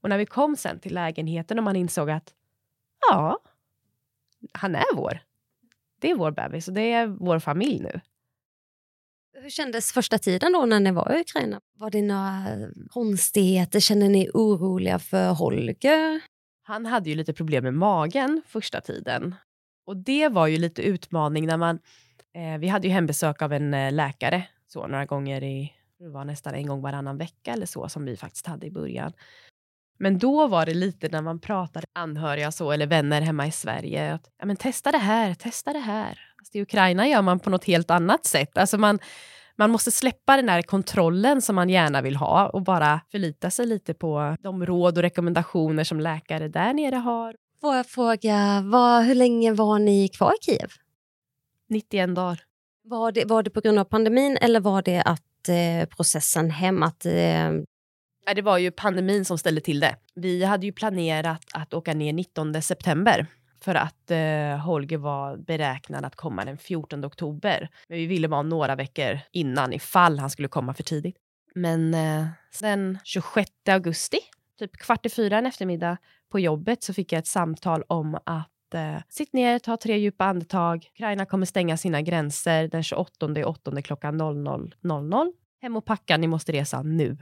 Och 0.00 0.08
när 0.08 0.18
vi 0.18 0.26
kom 0.26 0.56
sen 0.56 0.80
till 0.80 0.94
lägenheten 0.94 1.58
och 1.58 1.64
man 1.64 1.76
insåg 1.76 2.10
att 2.10 2.34
ja, 3.10 3.38
han 4.52 4.74
är 4.74 4.96
vår. 4.96 5.20
Det 6.00 6.10
är 6.10 6.14
vår 6.14 6.30
bebis 6.30 6.68
och 6.68 6.74
det 6.74 6.92
är 6.92 7.06
vår 7.06 7.38
familj 7.38 7.80
nu. 7.80 8.00
Hur 9.42 9.50
kändes 9.50 9.92
första 9.92 10.18
tiden 10.18 10.52
då 10.52 10.66
när 10.66 10.80
ni 10.80 10.90
var 10.90 11.16
i 11.16 11.20
Ukraina? 11.20 11.60
Var 11.78 11.90
det 11.90 12.02
några 12.02 12.44
konstigheter? 12.90 13.80
Kände 13.80 14.08
ni 14.08 14.30
oroliga 14.34 14.98
för 14.98 15.32
Holger? 15.32 16.20
Han 16.62 16.86
hade 16.86 17.10
ju 17.10 17.16
lite 17.16 17.32
problem 17.32 17.64
med 17.64 17.74
magen 17.74 18.42
första 18.46 18.80
tiden. 18.80 19.34
Och 19.86 19.96
det 19.96 20.28
var 20.28 20.46
ju 20.46 20.58
lite 20.58 20.82
utmaning 20.82 21.46
när 21.46 21.56
man... 21.56 21.78
Eh, 22.34 22.58
vi 22.58 22.68
hade 22.68 22.88
ju 22.88 22.92
hembesök 22.92 23.42
av 23.42 23.52
en 23.52 23.74
eh, 23.74 23.92
läkare 23.92 24.48
så 24.66 24.86
några 24.86 25.04
gånger 25.04 25.42
i... 25.42 25.72
Det 25.98 26.08
var 26.08 26.24
nästan 26.24 26.54
en 26.54 26.66
gång 26.66 26.82
varannan 26.82 27.18
vecka 27.18 27.52
eller 27.52 27.66
så 27.66 27.88
som 27.88 28.04
vi 28.04 28.16
faktiskt 28.16 28.46
hade 28.46 28.66
i 28.66 28.70
början. 28.70 29.12
Men 29.98 30.18
då 30.18 30.46
var 30.46 30.66
det 30.66 30.74
lite 30.74 31.08
när 31.08 31.22
man 31.22 31.40
pratade 31.40 31.86
anhöriga 31.92 32.52
så, 32.52 32.72
eller 32.72 32.86
vänner 32.86 33.20
hemma 33.20 33.46
i 33.46 33.52
Sverige. 33.52 34.14
Att, 34.14 34.30
ja, 34.38 34.46
men 34.46 34.56
testa 34.56 34.92
det 34.92 34.98
här, 34.98 35.34
testa 35.34 35.72
det 35.72 35.78
här. 35.78 36.25
Alltså, 36.46 36.58
I 36.58 36.62
Ukraina 36.62 37.08
gör 37.08 37.22
man 37.22 37.38
på 37.38 37.50
något 37.50 37.64
helt 37.64 37.90
annat 37.90 38.26
sätt. 38.26 38.58
Alltså 38.58 38.78
man, 38.78 38.98
man 39.56 39.70
måste 39.70 39.90
släppa 39.90 40.36
den 40.36 40.48
här 40.48 40.62
kontrollen 40.62 41.42
som 41.42 41.56
man 41.56 41.68
gärna 41.68 42.02
vill 42.02 42.16
ha 42.16 42.48
och 42.48 42.62
bara 42.62 43.00
förlita 43.10 43.50
sig 43.50 43.66
lite 43.66 43.94
på 43.94 44.36
de 44.40 44.66
råd 44.66 44.98
och 44.98 45.02
rekommendationer 45.02 45.84
som 45.84 46.00
läkare 46.00 46.48
där 46.48 46.72
nere 46.72 46.96
har. 46.96 47.36
Får 47.60 47.76
jag 47.76 47.86
fråga, 47.86 48.62
vad, 48.64 49.04
hur 49.04 49.14
länge 49.14 49.52
var 49.52 49.78
ni 49.78 50.08
kvar 50.08 50.32
i 50.40 50.44
Kiev? 50.44 50.70
91 51.68 52.14
dagar. 52.14 52.40
Var 52.84 53.12
det, 53.12 53.24
var 53.24 53.42
det 53.42 53.50
på 53.50 53.60
grund 53.60 53.78
av 53.78 53.84
pandemin 53.84 54.38
eller 54.40 54.60
var 54.60 54.82
det 54.82 55.02
att 55.02 55.48
eh, 55.48 55.88
processen 55.96 56.50
hem, 56.50 56.82
att 56.82 57.06
eh, 57.06 57.50
det 58.34 58.42
var 58.42 58.58
ju 58.58 58.70
pandemin 58.70 59.24
som 59.24 59.38
ställde 59.38 59.60
till 59.60 59.80
det. 59.80 59.96
Vi 60.14 60.44
hade 60.44 60.66
ju 60.66 60.72
planerat 60.72 61.44
att 61.54 61.74
åka 61.74 61.94
ner 61.94 62.12
19 62.12 62.62
september 62.62 63.26
för 63.60 63.74
att 63.74 64.10
eh, 64.10 64.58
Holger 64.64 64.98
var 64.98 65.36
beräknad 65.36 66.04
att 66.04 66.16
komma 66.16 66.44
den 66.44 66.58
14 66.58 67.04
oktober. 67.04 67.68
Men 67.88 67.98
vi 67.98 68.06
ville 68.06 68.28
vara 68.28 68.42
några 68.42 68.74
veckor 68.74 69.18
innan 69.32 69.72
ifall 69.72 70.18
han 70.18 70.30
skulle 70.30 70.48
komma 70.48 70.74
för 70.74 70.82
tidigt. 70.82 71.16
Men 71.54 71.94
eh, 71.94 72.26
den 72.60 72.98
26 73.04 73.50
augusti, 73.68 74.18
typ 74.58 74.76
kvart 74.76 75.06
i 75.06 75.08
fyra 75.08 75.38
en 75.38 75.46
eftermiddag 75.46 75.96
på 76.32 76.40
jobbet 76.40 76.82
så 76.82 76.94
fick 76.94 77.12
jag 77.12 77.18
ett 77.18 77.26
samtal 77.26 77.82
om 77.86 78.14
att 78.14 78.74
eh, 78.74 78.96
sitt 79.08 79.32
ner, 79.32 79.58
ta 79.58 79.76
tre 79.76 79.98
djupa 79.98 80.24
andetag. 80.24 80.88
Ukraina 80.94 81.26
kommer 81.26 81.46
stänga 81.46 81.76
sina 81.76 82.02
gränser 82.02 82.68
den 82.68 82.82
28 82.82 83.46
8 83.46 83.82
klockan 83.82 84.20
00.00. 84.20 85.32
Hem 85.62 85.76
och 85.76 85.84
packa, 85.84 86.16
ni 86.16 86.26
måste 86.26 86.52
resa 86.52 86.82
nu. 86.82 87.16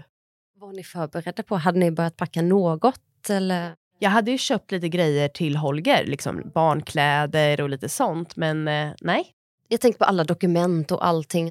Var 0.56 0.72
ni 0.72 0.84
förberedda 0.84 1.42
på? 1.42 1.56
Hade 1.56 1.78
ni 1.78 1.90
börjat 1.90 2.16
packa 2.16 2.42
något? 2.42 3.30
Eller? 3.30 3.74
Jag 4.04 4.10
hade 4.10 4.30
ju 4.30 4.38
köpt 4.38 4.72
lite 4.72 4.88
grejer 4.88 5.28
till 5.28 5.56
Holger, 5.56 6.04
liksom 6.04 6.50
barnkläder 6.54 7.60
och 7.60 7.68
lite 7.68 7.88
sånt, 7.88 8.36
men 8.36 8.68
eh, 8.68 8.90
nej. 9.00 9.26
Jag 9.68 9.80
tänkte 9.80 9.98
på 9.98 10.04
alla 10.04 10.24
dokument 10.24 10.92
och 10.92 11.06
allting. 11.06 11.50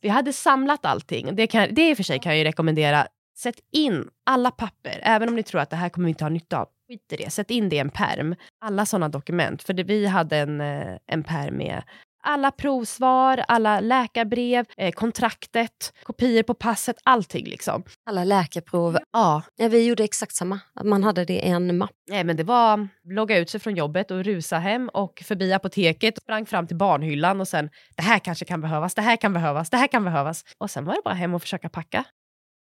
Vi 0.00 0.08
hade 0.08 0.32
samlat 0.32 0.84
allting. 0.86 1.36
Det, 1.36 1.46
kan, 1.46 1.74
det 1.74 1.90
i 1.90 1.92
och 1.92 1.96
för 1.96 2.04
sig 2.04 2.18
kan 2.18 2.32
jag 2.32 2.38
ju 2.38 2.44
rekommendera. 2.44 3.06
Sätt 3.38 3.60
in 3.72 4.08
alla 4.26 4.50
papper, 4.50 5.00
även 5.02 5.28
om 5.28 5.36
ni 5.36 5.42
tror 5.42 5.60
att 5.60 5.70
det 5.70 5.76
här 5.76 5.88
kommer 5.88 6.04
vi 6.04 6.08
inte 6.08 6.24
ha 6.24 6.28
nytta 6.28 6.58
av. 6.58 6.68
Skit 6.88 7.12
i 7.12 7.16
det, 7.16 7.30
sätt 7.30 7.50
in 7.50 7.68
det 7.68 7.76
i 7.76 7.78
en 7.78 7.90
perm. 7.90 8.34
Alla 8.64 8.86
sådana 8.86 9.08
dokument. 9.08 9.62
För 9.62 9.72
det, 9.72 9.82
vi 9.82 10.06
hade 10.06 10.36
en, 10.36 10.60
eh, 10.60 10.96
en 11.06 11.22
perm 11.22 11.56
med 11.56 11.82
alla 12.22 12.50
provsvar, 12.50 13.44
alla 13.48 13.80
läkarbrev, 13.80 14.66
eh, 14.76 14.92
kontraktet, 14.92 15.92
kopior 16.02 16.42
på 16.42 16.54
passet, 16.54 16.96
allting 17.02 17.44
liksom. 17.44 17.82
Alla 18.06 18.24
läkarprov. 18.24 18.98
Ja. 19.12 19.42
ja. 19.56 19.68
Vi 19.68 19.86
gjorde 19.86 20.04
exakt 20.04 20.34
samma. 20.34 20.60
Man 20.84 21.04
hade 21.04 21.24
det 21.24 21.32
i 21.32 21.48
en 21.48 21.78
mapp. 21.78 21.90
Nej, 22.10 22.24
men 22.24 22.36
det 22.36 22.44
var 22.44 22.88
logga 23.04 23.38
ut 23.38 23.50
sig 23.50 23.60
från 23.60 23.76
jobbet 23.76 24.10
och 24.10 24.24
rusa 24.24 24.58
hem 24.58 24.88
och 24.88 25.22
förbi 25.24 25.52
apoteket, 25.52 26.18
sprang 26.18 26.46
fram 26.46 26.66
till 26.66 26.76
barnhyllan 26.76 27.40
och 27.40 27.48
sen 27.48 27.70
det 27.96 28.02
här 28.02 28.18
kanske 28.18 28.44
kan 28.44 28.60
behövas, 28.60 28.94
det 28.94 29.02
här 29.02 29.16
kan 29.16 29.32
behövas, 29.32 29.70
det 29.70 29.76
här 29.76 29.86
kan 29.86 30.04
behövas. 30.04 30.44
Och 30.58 30.70
sen 30.70 30.84
var 30.84 30.94
det 30.94 31.00
bara 31.04 31.14
hem 31.14 31.34
och 31.34 31.42
försöka 31.42 31.68
packa. 31.68 32.04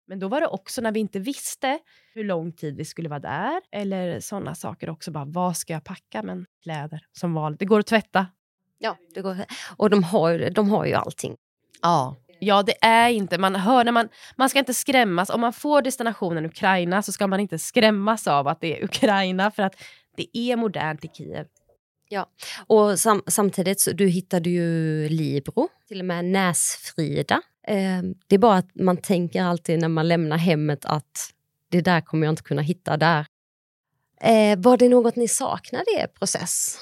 Men 0.07 0.19
då 0.19 0.27
var 0.27 0.41
det 0.41 0.47
också 0.47 0.81
när 0.81 0.91
vi 0.91 0.99
inte 0.99 1.19
visste 1.19 1.79
hur 2.13 2.23
lång 2.23 2.51
tid 2.51 2.77
vi 2.77 2.85
skulle 2.85 3.09
vara 3.09 3.19
där 3.19 3.61
eller 3.71 4.19
sådana 4.19 4.55
saker 4.55 4.89
också. 4.89 5.11
Bara, 5.11 5.25
vad 5.25 5.57
ska 5.57 5.73
jag 5.73 5.83
packa? 5.83 6.23
Men 6.23 6.45
kläder 6.63 7.05
som 7.11 7.33
vanligt. 7.33 7.59
Det 7.59 7.65
går 7.65 7.79
att 7.79 7.87
tvätta. 7.87 8.27
Ja, 8.83 8.97
det 9.13 9.21
går. 9.21 9.37
och 9.77 9.89
de 9.89 10.03
har, 10.03 10.49
de 10.49 10.69
har 10.69 10.85
ju 10.85 10.93
allting. 10.93 11.35
Ja. 11.81 12.15
Ja, 12.39 12.63
det 12.63 12.75
är 12.81 13.09
inte... 13.09 13.37
Man 13.37 13.55
hör 13.55 13.83
när 13.83 13.91
man, 13.91 14.09
man 14.35 14.49
ska 14.49 14.59
inte 14.59 14.73
skrämmas. 14.73 15.29
Om 15.29 15.41
man 15.41 15.53
får 15.53 15.81
destinationen 15.81 16.45
Ukraina 16.45 17.01
så 17.01 17.11
ska 17.11 17.27
man 17.27 17.39
inte 17.39 17.59
skrämmas 17.59 18.27
av 18.27 18.47
att 18.47 18.61
det 18.61 18.79
är 18.79 18.83
Ukraina 18.83 19.51
för 19.51 19.63
att 19.63 19.75
det 20.17 20.37
är 20.37 20.55
modernt 20.55 21.05
i 21.05 21.07
Kiev. 21.07 21.45
Ja, 22.09 22.29
och 22.67 22.99
sam 22.99 23.21
samtidigt 23.27 23.79
så 23.79 23.91
du 23.91 24.07
hittade 24.07 24.49
ju 24.49 25.09
Libro, 25.09 25.69
till 25.87 25.99
och 25.99 26.05
med 26.05 26.25
Näsfrida. 26.25 27.41
Eh, 27.67 28.01
det 28.27 28.35
är 28.35 28.39
bara 28.39 28.57
att 28.57 28.75
man 28.75 28.97
tänker 28.97 29.43
alltid 29.43 29.79
när 29.79 29.87
man 29.87 30.07
lämnar 30.07 30.37
hemmet 30.37 30.85
att 30.85 31.33
det 31.69 31.81
där 31.81 32.01
kommer 32.01 32.25
jag 32.27 32.31
inte 32.31 32.43
kunna 32.43 32.61
hitta 32.61 32.97
där. 32.97 33.25
Eh, 34.21 34.59
var 34.59 34.77
det 34.77 34.89
något 34.89 35.15
ni 35.15 35.27
saknade 35.27 35.85
i 35.91 35.99
er 35.99 36.07
process? 36.07 36.77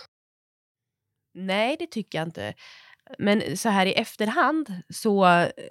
Nej, 1.34 1.76
det 1.80 1.88
tycker 1.88 2.18
jag 2.18 2.28
inte. 2.28 2.54
Men 3.20 3.58
så 3.58 3.70
här 3.70 3.86
i 3.86 3.94
efterhand, 3.94 4.74
så 4.90 5.26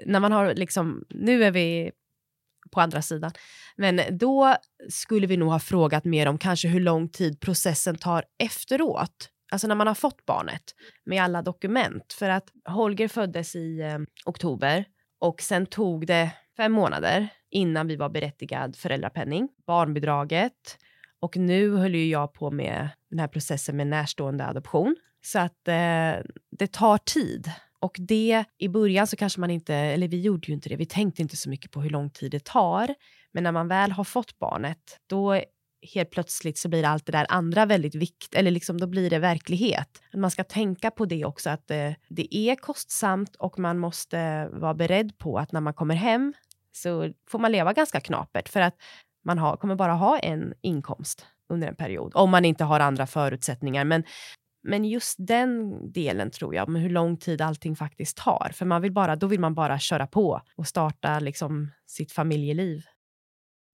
när 0.06 0.20
man 0.20 0.32
har 0.32 0.54
liksom, 0.54 1.04
nu 1.08 1.44
är 1.44 1.50
vi 1.50 1.92
på 2.70 2.80
andra 2.80 3.02
sidan, 3.02 3.32
men 3.76 4.00
då 4.10 4.56
skulle 4.88 5.26
vi 5.26 5.36
nog 5.36 5.50
ha 5.50 5.58
frågat 5.58 6.04
mer 6.04 6.28
om 6.28 6.38
kanske 6.38 6.68
hur 6.68 6.80
lång 6.80 7.08
tid 7.08 7.40
processen 7.40 7.96
tar 7.96 8.24
efteråt. 8.38 9.30
Alltså 9.52 9.66
när 9.66 9.74
man 9.74 9.86
har 9.86 9.94
fått 9.94 10.26
barnet 10.26 10.62
med 11.04 11.22
alla 11.22 11.42
dokument. 11.42 12.12
För 12.12 12.28
att 12.28 12.48
Holger 12.64 13.08
föddes 13.08 13.56
i 13.56 13.80
eh, 13.80 13.98
oktober 14.24 14.84
och 15.18 15.40
sen 15.42 15.66
tog 15.66 16.06
det 16.06 16.30
fem 16.56 16.72
månader 16.72 17.28
innan 17.50 17.86
vi 17.86 17.96
var 17.96 18.08
berättigad 18.08 18.76
föräldrapenning, 18.76 19.48
barnbidraget 19.66 20.78
och 21.20 21.36
nu 21.36 21.76
höll 21.76 21.94
ju 21.94 22.08
jag 22.08 22.32
på 22.32 22.50
med 22.50 22.88
den 23.10 23.18
här 23.18 23.28
processen 23.28 23.76
med 23.76 23.86
närstående 23.86 24.46
adoption. 24.46 24.96
Så 25.22 25.38
att 25.38 25.68
eh, 25.68 26.14
det 26.58 26.72
tar 26.72 26.98
tid. 26.98 27.52
Och 27.80 27.96
det, 27.98 28.44
i 28.58 28.68
början 28.68 29.06
så 29.06 29.16
kanske 29.16 29.40
man 29.40 29.50
inte, 29.50 29.74
eller 29.74 30.08
vi 30.08 30.20
gjorde 30.20 30.48
ju 30.48 30.54
inte 30.54 30.68
det, 30.68 30.76
vi 30.76 30.86
tänkte 30.86 31.22
inte 31.22 31.36
så 31.36 31.50
mycket 31.50 31.70
på 31.70 31.80
hur 31.80 31.90
lång 31.90 32.10
tid 32.10 32.30
det 32.30 32.44
tar. 32.44 32.94
Men 33.32 33.42
när 33.42 33.52
man 33.52 33.68
väl 33.68 33.92
har 33.92 34.04
fått 34.04 34.38
barnet, 34.38 34.98
då 35.06 35.40
helt 35.94 36.10
plötsligt 36.10 36.58
så 36.58 36.68
blir 36.68 36.84
allt 36.84 37.06
det 37.06 37.12
där 37.12 37.26
andra 37.28 37.66
väldigt 37.66 37.94
viktigt, 37.94 38.34
eller 38.34 38.50
liksom 38.50 38.80
då 38.80 38.86
blir 38.86 39.10
det 39.10 39.18
verklighet. 39.18 40.02
Man 40.14 40.30
ska 40.30 40.44
tänka 40.44 40.90
på 40.90 41.04
det 41.04 41.24
också, 41.24 41.50
att 41.50 41.70
eh, 41.70 41.92
det 42.08 42.36
är 42.36 42.54
kostsamt 42.54 43.36
och 43.36 43.58
man 43.58 43.78
måste 43.78 44.48
vara 44.52 44.74
beredd 44.74 45.18
på 45.18 45.38
att 45.38 45.52
när 45.52 45.60
man 45.60 45.74
kommer 45.74 45.94
hem 45.94 46.34
så 46.72 47.12
får 47.28 47.38
man 47.38 47.52
leva 47.52 47.72
ganska 47.72 48.00
knapert 48.00 48.48
för 48.48 48.60
att 48.60 48.74
man 49.24 49.38
har, 49.38 49.56
kommer 49.56 49.74
bara 49.74 49.92
ha 49.92 50.18
en 50.18 50.54
inkomst 50.60 51.26
under 51.48 51.68
en 51.68 51.76
period, 51.76 52.12
om 52.14 52.30
man 52.30 52.44
inte 52.44 52.64
har 52.64 52.80
andra 52.80 53.06
förutsättningar. 53.06 53.84
Men, 53.84 54.04
men 54.62 54.84
just 54.84 55.16
den 55.18 55.92
delen 55.92 56.30
tror 56.30 56.54
jag, 56.54 56.68
med 56.68 56.82
hur 56.82 56.90
lång 56.90 57.16
tid 57.16 57.40
allting 57.40 57.76
faktiskt 57.76 58.16
tar. 58.16 58.50
För 58.54 58.66
man 58.66 58.82
vill 58.82 58.92
bara, 58.92 59.16
då 59.16 59.26
vill 59.26 59.40
man 59.40 59.54
bara 59.54 59.78
köra 59.78 60.06
på 60.06 60.40
och 60.56 60.66
starta 60.66 61.20
liksom 61.20 61.70
sitt 61.86 62.12
familjeliv. 62.12 62.82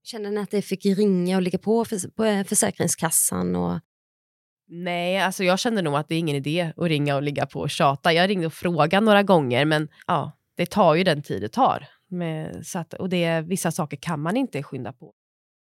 Känner 0.02 0.30
ni 0.30 0.40
att 0.40 0.50
det 0.50 0.62
fick 0.62 0.86
ringa 0.86 1.36
och 1.36 1.42
ligga 1.42 1.58
på, 1.58 1.84
för, 1.84 2.10
på 2.10 2.24
eh, 2.24 2.44
Försäkringskassan? 2.44 3.56
Och... 3.56 3.80
Nej, 4.68 5.18
alltså 5.18 5.44
jag 5.44 5.58
kände 5.58 5.82
nog 5.82 5.94
att 5.94 6.08
det 6.08 6.14
är 6.14 6.18
ingen 6.18 6.36
idé 6.36 6.72
att 6.76 6.86
ringa 6.88 7.16
och 7.16 7.22
ligga 7.22 7.46
på 7.46 7.60
och 7.60 7.70
tjata. 7.70 8.12
Jag 8.12 8.30
ringde 8.30 8.46
och 8.46 8.52
frågade 8.52 9.06
några 9.06 9.22
gånger, 9.22 9.64
men 9.64 9.88
ja, 10.06 10.32
det 10.56 10.66
tar 10.66 10.94
ju 10.94 11.04
den 11.04 11.22
tid 11.22 11.42
det 11.42 11.48
tar. 11.48 11.88
Med, 12.08 12.66
så 12.66 12.78
att, 12.78 12.94
och 12.94 13.08
det, 13.08 13.40
vissa 13.40 13.72
saker 13.72 13.96
kan 13.96 14.20
man 14.20 14.36
inte 14.36 14.62
skynda 14.62 14.92
på. 14.92 15.14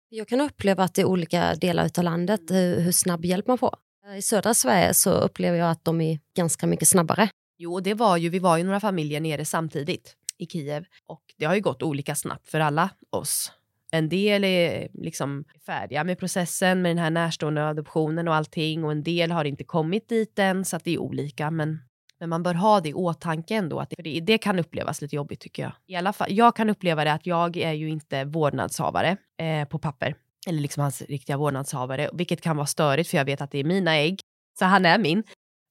Jag 0.08 0.28
kan 0.28 0.40
uppleva 0.40 0.84
att 0.84 0.98
i 0.98 1.04
olika 1.04 1.54
delar 1.54 1.90
av 1.98 2.04
landet 2.04 2.40
hur, 2.50 2.80
hur 2.80 2.92
snabb 2.92 3.24
hjälp 3.24 3.46
man 3.46 3.58
får. 3.58 3.74
Eh, 4.06 4.16
I 4.18 4.22
södra 4.22 4.54
Sverige 4.54 4.94
så 4.94 5.10
upplever 5.10 5.58
jag 5.58 5.70
att 5.70 5.84
de 5.84 6.00
är 6.00 6.18
ganska 6.36 6.66
mycket 6.66 6.88
snabbare. 6.88 7.28
Jo, 7.58 7.80
det 7.80 7.94
var 7.94 8.16
ju, 8.16 8.28
vi 8.28 8.38
var 8.38 8.56
ju 8.56 8.64
några 8.64 8.80
familjer 8.80 9.20
nere 9.20 9.44
samtidigt 9.44 10.16
i 10.38 10.46
Kiev 10.46 10.84
och 11.06 11.22
det 11.38 11.44
har 11.44 11.54
ju 11.54 11.60
gått 11.60 11.82
olika 11.82 12.14
snabbt 12.14 12.48
för 12.48 12.60
alla 12.60 12.90
oss. 13.10 13.52
En 13.90 14.08
del 14.08 14.44
är 14.44 14.88
liksom 14.94 15.44
färdiga 15.66 16.04
med 16.04 16.18
processen 16.18 16.82
med 16.82 16.90
den 16.90 16.98
här 16.98 17.10
närstående 17.10 17.68
adoptionen 17.68 18.28
och 18.28 18.34
allting 18.34 18.84
och 18.84 18.92
en 18.92 19.02
del 19.02 19.32
har 19.32 19.44
inte 19.44 19.64
kommit 19.64 20.08
dit 20.08 20.38
än 20.38 20.64
så 20.64 20.76
att 20.76 20.84
det 20.84 20.94
är 20.94 20.98
olika. 20.98 21.50
Men, 21.50 21.78
men 22.20 22.28
man 22.28 22.42
bör 22.42 22.54
ha 22.54 22.80
det 22.80 22.88
i 22.88 22.94
åtanke 22.94 23.54
ändå, 23.54 23.80
att 23.80 23.92
det, 23.98 24.20
det 24.20 24.38
kan 24.38 24.58
upplevas 24.58 25.02
lite 25.02 25.16
jobbigt 25.16 25.40
tycker 25.40 25.62
jag. 25.62 25.72
I 25.86 25.96
alla 25.96 26.12
fall, 26.12 26.28
jag 26.30 26.56
kan 26.56 26.70
uppleva 26.70 27.04
det 27.04 27.12
att 27.12 27.26
jag 27.26 27.56
är 27.56 27.72
ju 27.72 27.88
inte 27.88 28.24
vårdnadshavare 28.24 29.16
eh, 29.38 29.68
på 29.68 29.78
papper 29.78 30.14
eller 30.46 30.60
liksom 30.60 30.80
hans 30.80 31.02
riktiga 31.02 31.36
vårdnadshavare, 31.36 32.10
vilket 32.12 32.40
kan 32.40 32.56
vara 32.56 32.66
störigt 32.66 33.10
för 33.10 33.16
jag 33.16 33.24
vet 33.24 33.40
att 33.40 33.50
det 33.50 33.58
är 33.58 33.64
mina 33.64 33.96
ägg. 33.96 34.20
Så 34.58 34.64
han 34.64 34.86
är 34.86 34.98
min. 34.98 35.22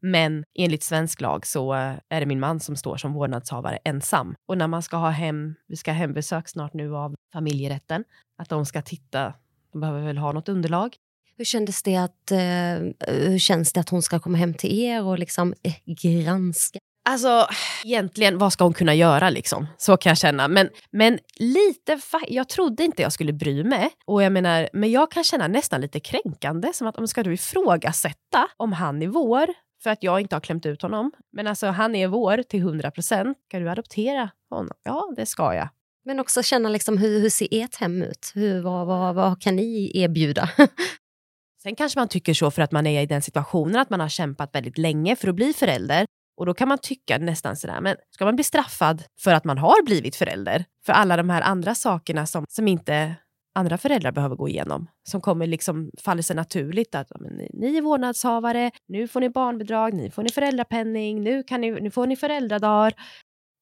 Men 0.02 0.44
enligt 0.60 0.84
svensk 0.84 1.22
lag 1.22 1.46
så 1.46 1.74
eh, 1.74 1.94
är 2.10 2.20
det 2.20 2.26
min 2.26 2.40
man 2.40 2.60
som 2.60 2.76
står 2.76 2.98
som 2.98 3.14
vårdnadshavare 3.14 3.80
ensam. 3.84 4.36
Och 4.48 4.58
när 4.58 4.68
man 4.68 4.84
ska 4.84 4.98
ha 4.98 5.10
hem, 5.10 5.56
vi 5.68 5.76
ska 5.76 5.92
ha 5.92 5.96
hembesök 5.96 6.48
snart 6.50 6.74
nu 6.74 6.96
av 6.96 7.16
familjerätten, 7.34 8.04
att 8.38 8.50
de 8.50 8.66
ska 8.66 8.82
titta, 8.82 9.34
de 9.72 9.82
behöver 9.82 10.02
väl 10.02 10.18
ha 10.18 10.32
något 10.32 10.50
underlag. 10.50 10.96
Hur 11.38 11.46
kändes 11.46 11.84
det 11.84 11.96
att, 11.96 12.32
eh, 12.32 13.08
hur 13.08 13.40
känns 13.40 13.74
det 13.74 13.80
att 13.80 13.90
hon 13.90 14.02
ska 14.02 14.20
komma 14.20 14.38
hem 14.38 14.54
till 14.54 14.80
er 14.80 15.04
och 15.04 15.20
liksom 15.20 15.54
eh, 15.64 15.76
granska? 15.86 16.80
Alltså, 17.10 17.48
egentligen, 17.86 18.38
vad 18.38 18.54
ska 18.54 18.64
hon 18.64 18.74
kunna 18.74 18.94
göra 18.94 19.30
liksom? 19.30 19.68
Så 19.78 19.98
kan 19.98 20.10
jag 20.10 20.18
känna. 20.18 20.48
Men, 20.48 20.70
men 20.92 21.20
lite, 21.36 22.00
jag 22.28 22.50
trodde 22.50 22.84
inte 22.84 23.02
jag 23.02 23.14
skulle 23.14 23.34
bry 23.34 23.64
mig. 23.64 23.90
Och 24.06 24.24
jag 24.24 24.32
menar, 24.32 24.70
men 24.74 24.92
jag 24.92 25.12
kan 25.12 25.24
känna 25.24 25.48
nästan 25.48 25.82
lite 25.82 26.00
kränkande, 26.00 26.74
som 26.74 26.88
att 26.88 26.98
om 26.98 27.08
ska 27.08 27.24
du 27.24 27.34
ifrågasätta 27.34 28.48
om 28.58 28.74
han 28.74 29.02
är 29.02 29.08
vår? 29.08 29.48
För 29.84 29.90
att 29.90 30.04
jag 30.04 30.22
inte 30.22 30.36
har 30.36 30.42
klämt 30.42 30.66
ut 30.66 30.82
honom. 30.82 31.12
Men 31.32 31.48
alltså, 31.48 31.68
han 31.68 31.96
är 31.96 32.08
vår 32.08 32.44
till 32.44 32.60
100 32.60 32.92
procent. 32.92 33.38
Ska 33.48 33.60
du 33.60 33.70
adoptera 33.70 34.30
honom? 34.50 34.72
Ja, 34.84 35.14
det 35.16 35.26
ska 35.26 35.56
jag. 35.56 35.70
Men 36.06 36.20
också 36.20 36.44
känna 36.44 36.70
liksom, 36.70 36.98
hur, 36.98 37.20
hur 37.20 37.30
ser 37.30 37.48
ert 37.52 37.76
hem 37.76 38.04
ut? 38.04 38.32
Hur, 38.36 38.62
vad, 38.62 38.88
vad, 38.88 39.16
vad 39.16 39.42
kan 39.42 39.56
ni 39.56 39.92
erbjuda? 39.94 40.50
Sen 41.64 41.76
kanske 41.76 42.00
man 42.00 42.08
tycker 42.08 42.34
så 42.34 42.52
för 42.52 42.62
att 42.62 42.72
man 42.72 42.88
är 42.88 43.02
i 43.02 43.06
den 43.06 43.22
situationen 43.22 43.76
att 43.76 43.90
man 43.90 44.00
har 44.00 44.10
kämpat 44.10 44.56
väldigt 44.56 44.78
länge 44.78 45.16
för 45.16 45.28
att 45.28 45.36
bli 45.36 45.54
förälder. 45.54 46.06
Och 46.42 46.48
då 46.48 46.54
kan 46.54 46.68
man 46.68 46.78
tycka 46.78 47.18
nästan 47.18 47.56
sådär, 47.56 47.82
men 47.82 47.96
ska 48.10 48.26
man 48.26 48.36
bli 48.36 48.44
straffad 48.44 49.04
för 49.20 49.34
att 49.34 49.44
man 49.44 49.58
har 49.58 49.84
blivit 49.86 50.16
förälder? 50.16 50.66
För 50.86 50.94
alla 50.94 51.18
de 51.18 51.30
här 51.30 51.42
andra 51.42 51.76
sakerna 51.76 52.26
som, 52.26 52.46
som 52.50 52.68
inte 52.68 53.16
andra 53.56 53.78
föräldrar 53.78 54.12
behöver 54.12 54.36
gå 54.36 54.50
igenom. 54.50 54.88
Som 55.04 55.22
kommer 55.22 55.48
liksom 55.48 55.92
faller 56.00 56.22
sig 56.22 56.36
naturligt. 56.36 56.96
att 56.96 57.12
men, 57.20 57.34
ni, 57.54 57.78
är 57.78 57.82
vårdnadshavare, 57.82 58.72
nu 58.88 59.08
får 59.08 59.20
ni 59.20 59.30
barnbidrag, 59.30 59.94
nu 59.94 60.12
får 60.12 60.24
ni 60.24 60.30
föräldrapenning, 60.30 61.24
nu, 61.24 61.44
kan 61.44 61.62
ni, 61.62 61.72
nu 61.72 61.92
får 61.92 62.08
ni 62.08 62.16
föräldradagar. 62.16 62.94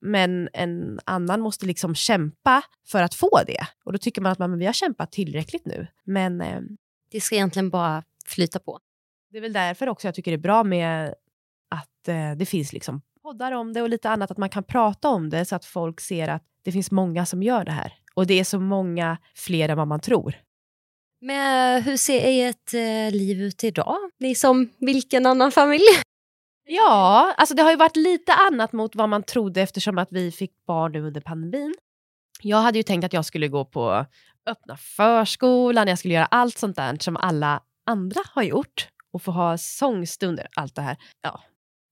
Men 0.01 0.49
en 0.53 0.99
annan 1.05 1.41
måste 1.41 1.65
liksom 1.65 1.95
kämpa 1.95 2.61
för 2.87 3.03
att 3.03 3.15
få 3.15 3.39
det. 3.47 3.67
Och 3.85 3.91
då 3.91 3.97
tycker 3.97 4.21
man 4.21 4.31
att 4.31 4.39
man, 4.39 4.49
men 4.49 4.59
vi 4.59 4.65
har 4.65 4.73
kämpat 4.73 5.11
tillräckligt 5.11 5.65
nu. 5.65 5.87
Men 6.05 6.41
eh, 6.41 6.61
det 7.11 7.21
ska 7.21 7.35
egentligen 7.35 7.69
bara 7.69 8.03
flyta 8.25 8.59
på. 8.59 8.79
Det 9.31 9.37
är 9.37 9.41
väl 9.41 9.53
därför 9.53 9.89
också 9.89 10.07
jag 10.07 10.15
tycker 10.15 10.31
det 10.31 10.35
är 10.35 10.41
bra 10.41 10.63
med 10.63 11.13
att 11.69 12.07
eh, 12.07 12.31
det 12.37 12.45
finns 12.45 12.73
liksom 12.73 13.01
poddar 13.21 13.51
om 13.51 13.73
det 13.73 13.81
och 13.81 13.89
lite 13.89 14.09
annat, 14.09 14.31
att 14.31 14.37
man 14.37 14.49
kan 14.49 14.63
prata 14.63 15.09
om 15.09 15.29
det 15.29 15.45
så 15.45 15.55
att 15.55 15.65
folk 15.65 16.01
ser 16.01 16.27
att 16.27 16.43
det 16.63 16.71
finns 16.71 16.91
många 16.91 17.25
som 17.25 17.43
gör 17.43 17.65
det 17.65 17.71
här. 17.71 17.93
Och 18.13 18.27
det 18.27 18.39
är 18.39 18.43
så 18.43 18.59
många 18.59 19.17
fler 19.35 19.69
än 19.69 19.77
vad 19.77 19.87
man 19.87 19.99
tror. 19.99 20.35
Men 21.21 21.83
hur 21.83 21.97
ser 21.97 22.21
ert 22.25 22.73
eh, 22.73 23.17
liv 23.17 23.41
ut 23.41 23.63
idag? 23.63 23.97
Ni 24.19 24.35
som 24.35 24.69
vilken 24.77 25.25
annan 25.25 25.51
familj? 25.51 25.83
Ja, 26.65 27.33
alltså 27.37 27.55
det 27.55 27.61
har 27.61 27.71
ju 27.71 27.77
varit 27.77 27.95
lite 27.95 28.33
annat 28.33 28.73
mot 28.73 28.95
vad 28.95 29.09
man 29.09 29.23
trodde 29.23 29.61
eftersom 29.61 29.97
att 29.97 30.07
vi 30.11 30.31
fick 30.31 30.65
barn 30.65 30.91
nu 30.91 31.01
under 31.01 31.21
pandemin. 31.21 31.75
Jag 32.41 32.57
hade 32.57 32.77
ju 32.77 32.83
tänkt 32.83 33.03
att 33.03 33.13
jag 33.13 33.25
skulle 33.25 33.47
gå 33.47 33.65
på 33.65 34.05
öppna 34.45 34.77
förskolan, 34.77 35.87
jag 35.87 35.99
skulle 35.99 36.13
göra 36.13 36.25
allt 36.25 36.57
sånt 36.57 36.75
där 36.75 36.97
som 36.99 37.17
alla 37.17 37.63
andra 37.85 38.21
har 38.33 38.43
gjort 38.43 38.87
och 39.11 39.21
få 39.21 39.31
ha 39.31 39.57
sångstunder, 39.57 40.47
allt 40.55 40.75
det 40.75 40.81
här. 40.81 40.97
Ja, 41.21 41.41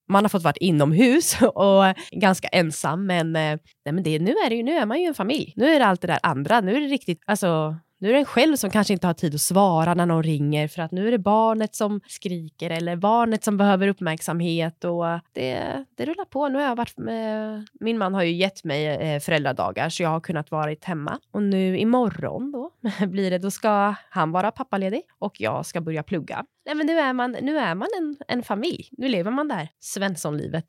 man 0.07 0.23
har 0.23 0.29
fått 0.29 0.43
vara 0.43 0.53
inomhus 0.59 1.41
och 1.55 1.83
ganska 2.11 2.47
ensam, 2.47 3.05
men, 3.05 3.35
eh, 3.35 3.59
nej, 3.85 3.93
men 3.93 4.03
det, 4.03 4.19
nu, 4.19 4.31
är 4.31 4.49
det 4.49 4.55
ju, 4.55 4.63
nu 4.63 4.71
är 4.71 4.85
man 4.85 5.01
ju 5.01 5.05
en 5.07 5.13
familj. 5.13 5.53
Nu 5.55 5.65
är 5.65 5.79
det 5.79 5.85
allt 5.85 6.01
det 6.01 6.07
där 6.07 6.19
andra. 6.23 6.61
Nu 6.61 6.75
är 6.75 6.81
det 6.81 6.87
riktigt, 6.87 7.21
alltså, 7.25 7.75
nu 7.99 8.09
är 8.09 8.13
det 8.13 8.19
en 8.19 8.25
själv 8.25 8.55
som 8.55 8.69
kanske 8.69 8.93
inte 8.93 9.07
har 9.07 9.13
tid 9.13 9.35
att 9.35 9.41
svara 9.41 9.93
när 9.93 10.05
någon 10.05 10.23
ringer 10.23 10.67
för 10.67 10.81
att 10.81 10.91
nu 10.91 11.07
är 11.07 11.11
det 11.11 11.17
barnet 11.17 11.75
som 11.75 12.01
skriker 12.07 12.69
eller 12.69 12.95
barnet 12.95 13.43
som 13.43 13.57
behöver 13.57 13.87
uppmärksamhet 13.87 14.83
och 14.83 15.05
det, 15.33 15.85
det 15.95 16.05
rullar 16.05 16.25
på. 16.25 16.47
Nu 16.47 16.57
har 16.57 16.65
jag 16.65 16.75
varit 16.75 16.97
med, 16.97 17.67
min 17.79 17.97
man 17.97 18.13
har 18.13 18.23
ju 18.23 18.31
gett 18.31 18.63
mig 18.63 18.87
eh, 18.87 19.19
föräldradagar 19.19 19.89
så 19.89 20.03
jag 20.03 20.09
har 20.09 20.19
kunnat 20.19 20.51
vara 20.51 20.75
hemma 20.81 21.19
och 21.31 21.43
nu 21.43 21.77
imorgon 21.77 22.51
då 22.51 22.71
blir 23.07 23.31
det, 23.31 23.37
då 23.37 23.51
ska 23.51 23.95
han 24.09 24.31
vara 24.31 24.51
pappaledig 24.51 25.01
och 25.19 25.41
jag 25.41 25.65
ska 25.65 25.81
börja 25.81 26.03
plugga. 26.03 26.45
Nej, 26.65 26.75
men 26.75 26.87
nu 26.87 26.99
är 26.99 27.13
man, 27.13 27.31
nu 27.31 27.57
är 27.57 27.75
man 27.75 27.87
en, 27.97 28.17
en 28.27 28.43
familj. 28.43 28.89
Nu 28.91 29.07
lever 29.07 29.31
man 29.31 29.47
där 29.47 29.69
Svenssonlivet. 29.79 30.65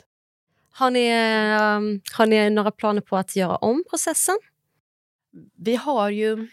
Har 0.71 0.91
ni, 0.91 1.09
um, 1.09 2.01
har 2.12 2.27
ni 2.27 2.51
några 2.51 2.71
planer 2.71 3.01
på 3.01 3.17
att 3.17 3.37
göra 3.37 3.57
om 3.57 3.85
processen? 3.91 4.38
Vi 5.57 5.77
har 5.77 6.11
ju 6.11 6.49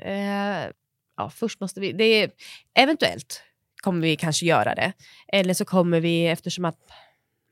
Eh, 0.00 0.70
ja, 1.16 1.30
först 1.30 1.60
måste 1.60 1.80
vi... 1.80 1.92
Det 1.92 2.04
är, 2.04 2.30
eventuellt 2.74 3.42
kommer 3.82 4.00
vi 4.00 4.16
kanske 4.16 4.46
göra 4.46 4.74
det. 4.74 4.92
Eller 5.28 5.54
så 5.54 5.64
kommer 5.64 6.00
vi, 6.00 6.26
eftersom 6.26 6.64
att 6.64 6.78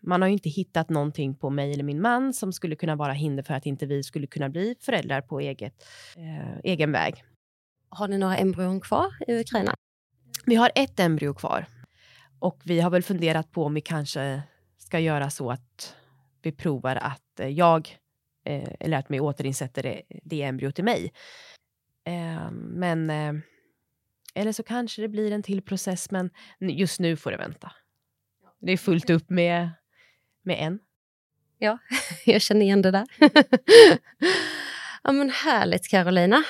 man 0.03 0.23
har 0.23 0.29
ju 0.29 0.33
inte 0.33 0.49
hittat 0.49 0.91
någonting 0.91 1.35
på 1.35 1.51
mig 1.51 1.73
eller 1.73 1.85
min 1.85 2.01
man 2.01 2.33
som 2.33 2.53
skulle 2.53 2.77
kunna 2.77 2.97
vara 2.97 3.13
hinder 3.13 3.43
för 3.43 3.55
att 3.55 3.67
inte 3.67 3.87
vi 3.87 4.03
skulle 4.03 4.27
kunna 4.27 4.49
bli 4.49 4.75
föräldrar 4.81 5.21
på 5.21 5.41
eget, 5.41 5.85
eh, 6.17 6.59
egen 6.65 6.93
väg. 6.93 7.25
Har 7.89 8.09
ni 8.09 8.19
några 8.19 8.37
embryon 8.37 8.81
kvar 8.81 9.07
i 9.29 9.41
Ukraina? 9.41 9.75
Vi 10.47 10.55
har 10.55 10.71
ett 10.75 11.01
embryo 11.01 11.35
kvar. 11.35 11.67
Och 12.39 12.61
vi 12.65 12.81
har 12.81 12.91
väl 12.91 13.03
funderat 13.03 13.51
på 13.51 13.65
om 13.65 13.75
vi 13.75 13.81
kanske 13.81 14.43
ska 14.79 14.99
göra 14.99 15.31
så 15.31 15.51
att 15.51 15.97
vi 16.43 16.53
provar 16.53 16.97
att 16.97 17.41
jag, 17.49 17.99
eh, 18.45 18.69
eller 18.81 18.99
att 18.99 19.07
vi 19.09 19.21
återinsätter 19.21 19.83
det, 19.83 20.03
det 20.23 20.43
embryot 20.43 20.79
i 20.79 20.83
mig. 20.83 21.13
Eh, 22.05 22.51
men, 22.51 23.11
eh, 23.11 23.35
eller 24.35 24.53
så 24.53 24.63
kanske 24.63 25.03
det 25.03 25.09
blir 25.09 25.33
en 25.33 25.43
till 25.43 25.63
process, 25.63 26.11
men 26.11 26.31
just 26.61 27.01
nu 27.01 27.17
får 27.17 27.31
det 27.31 27.37
vänta. 27.37 27.73
Det 28.61 28.73
är 28.73 28.77
fullt 28.77 29.11
upp 29.11 29.31
med, 29.31 29.71
med 30.43 30.57
en. 30.59 30.79
Ja, 31.59 31.79
jag 32.27 32.43
känner 32.43 32.63
igen 32.63 32.83
det 32.83 32.91
där. 32.91 33.07
ja 35.03 35.13
men 35.13 35.31
härligt 35.31 35.89
Carolina. 35.89 36.45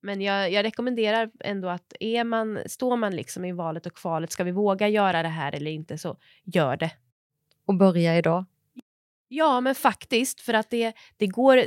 Men 0.00 0.20
jag, 0.20 0.52
jag, 0.52 0.64
rekommenderar 0.64 1.30
ändå 1.40 1.68
att 1.68 1.92
är 2.00 2.24
man, 2.24 2.58
står 2.66 2.96
man 2.96 3.16
liksom 3.16 3.44
i 3.44 3.52
valet 3.52 3.86
och 3.86 3.94
kvalet, 3.94 4.32
ska 4.32 4.44
vi 4.44 4.50
våga 4.50 4.88
göra 4.88 5.22
det 5.22 5.28
här 5.28 5.54
eller 5.54 5.70
inte, 5.70 5.98
så 5.98 6.16
gör 6.44 6.76
det. 6.76 6.90
Och 7.66 7.74
börja 7.74 8.18
idag? 8.18 8.44
Ja, 9.28 9.60
men 9.60 9.74
faktiskt, 9.74 10.40
för 10.40 10.54
att 10.54 10.70
det, 10.70 10.92
det 11.16 11.26
går, 11.26 11.64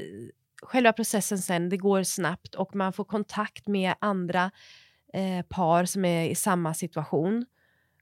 själva 0.62 0.94
processen 0.94 1.40
sen, 1.40 1.70
det 1.70 1.78
går 1.78 2.04
snabbt 2.04 2.56
och 2.56 2.76
man 2.76 2.94
får 2.94 3.04
kontakt 3.04 3.68
med 3.68 3.96
andra 4.02 4.52
eh, 5.14 5.46
par 5.46 5.86
som 5.86 6.06
är 6.06 6.30
i 6.30 6.36
samma 6.36 6.74
situation. 6.74 7.46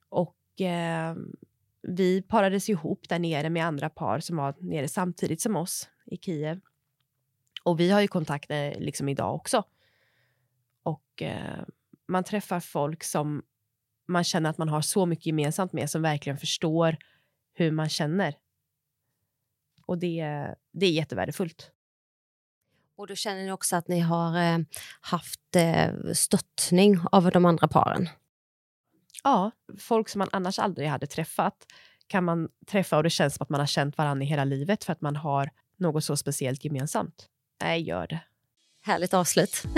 Och 0.09 0.61
eh, 0.61 1.15
vi 1.81 2.21
parades 2.21 2.69
ihop 2.69 3.09
där 3.09 3.19
nere 3.19 3.49
med 3.49 3.65
andra 3.65 3.89
par 3.89 4.19
som 4.19 4.37
var 4.37 4.55
nere 4.59 4.87
samtidigt 4.87 5.41
som 5.41 5.55
oss 5.55 5.89
i 6.05 6.17
Kiev. 6.17 6.61
Och 7.63 7.79
vi 7.79 7.91
har 7.91 8.01
ju 8.01 8.07
kontakter 8.07 8.71
eh, 8.71 8.79
liksom 8.79 9.09
idag 9.09 9.35
också. 9.35 9.63
Och 10.83 11.21
eh, 11.21 11.63
man 12.07 12.23
träffar 12.23 12.59
folk 12.59 13.03
som 13.03 13.43
man 14.07 14.23
känner 14.23 14.49
att 14.49 14.57
man 14.57 14.69
har 14.69 14.81
så 14.81 15.05
mycket 15.05 15.25
gemensamt 15.25 15.73
med, 15.73 15.89
som 15.89 16.01
verkligen 16.01 16.37
förstår 16.37 16.97
hur 17.53 17.71
man 17.71 17.89
känner. 17.89 18.35
Och 19.85 19.97
det, 19.97 20.23
det 20.71 20.85
är 20.85 20.91
jättevärdefullt. 20.91 21.71
Och 22.99 23.07
då 23.07 23.15
känner 23.15 23.43
ni 23.43 23.51
också 23.51 23.75
att 23.75 23.87
ni 23.87 23.99
har 23.99 24.37
eh, 24.37 24.57
haft 25.01 25.55
eh, 25.55 25.89
stöttning 26.13 26.99
av 27.11 27.31
de 27.31 27.45
andra 27.45 27.67
paren? 27.67 28.09
Ja, 29.23 29.51
folk 29.79 30.09
som 30.09 30.19
man 30.19 30.27
annars 30.31 30.59
aldrig 30.59 30.87
hade 30.87 31.07
träffat 31.07 31.55
kan 32.07 32.23
man 32.23 32.49
träffa 32.67 32.97
och 32.97 33.03
det 33.03 33.09
känns 33.09 33.35
som 33.35 33.43
att 33.43 33.49
man 33.49 33.59
har 33.59 33.67
känt 33.67 33.97
varandra 33.97 34.23
i 34.23 34.27
hela 34.27 34.43
livet 34.43 34.83
för 34.83 34.93
att 34.93 35.01
man 35.01 35.15
har 35.15 35.49
något 35.77 36.03
så 36.03 36.17
speciellt 36.17 36.65
gemensamt. 36.65 37.27
Nej, 37.61 37.81
gör 37.81 38.07
det. 38.07 38.19
Härligt 38.81 39.13
avslut. 39.13 39.63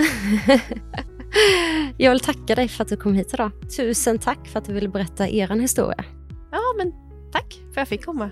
Jag 1.98 2.10
vill 2.10 2.20
tacka 2.20 2.54
dig 2.54 2.68
för 2.68 2.82
att 2.82 2.88
du 2.88 2.96
kom 2.96 3.14
hit 3.14 3.34
idag. 3.34 3.50
Tusen 3.76 4.18
tack 4.18 4.48
för 4.48 4.58
att 4.58 4.64
du 4.64 4.72
ville 4.72 4.88
berätta 4.88 5.28
er 5.28 5.48
historia. 5.48 6.04
Ja, 6.50 6.60
men 6.76 6.92
tack 7.32 7.52
för 7.52 7.70
att 7.70 7.76
jag 7.76 7.88
fick 7.88 8.04
komma. 8.04 8.30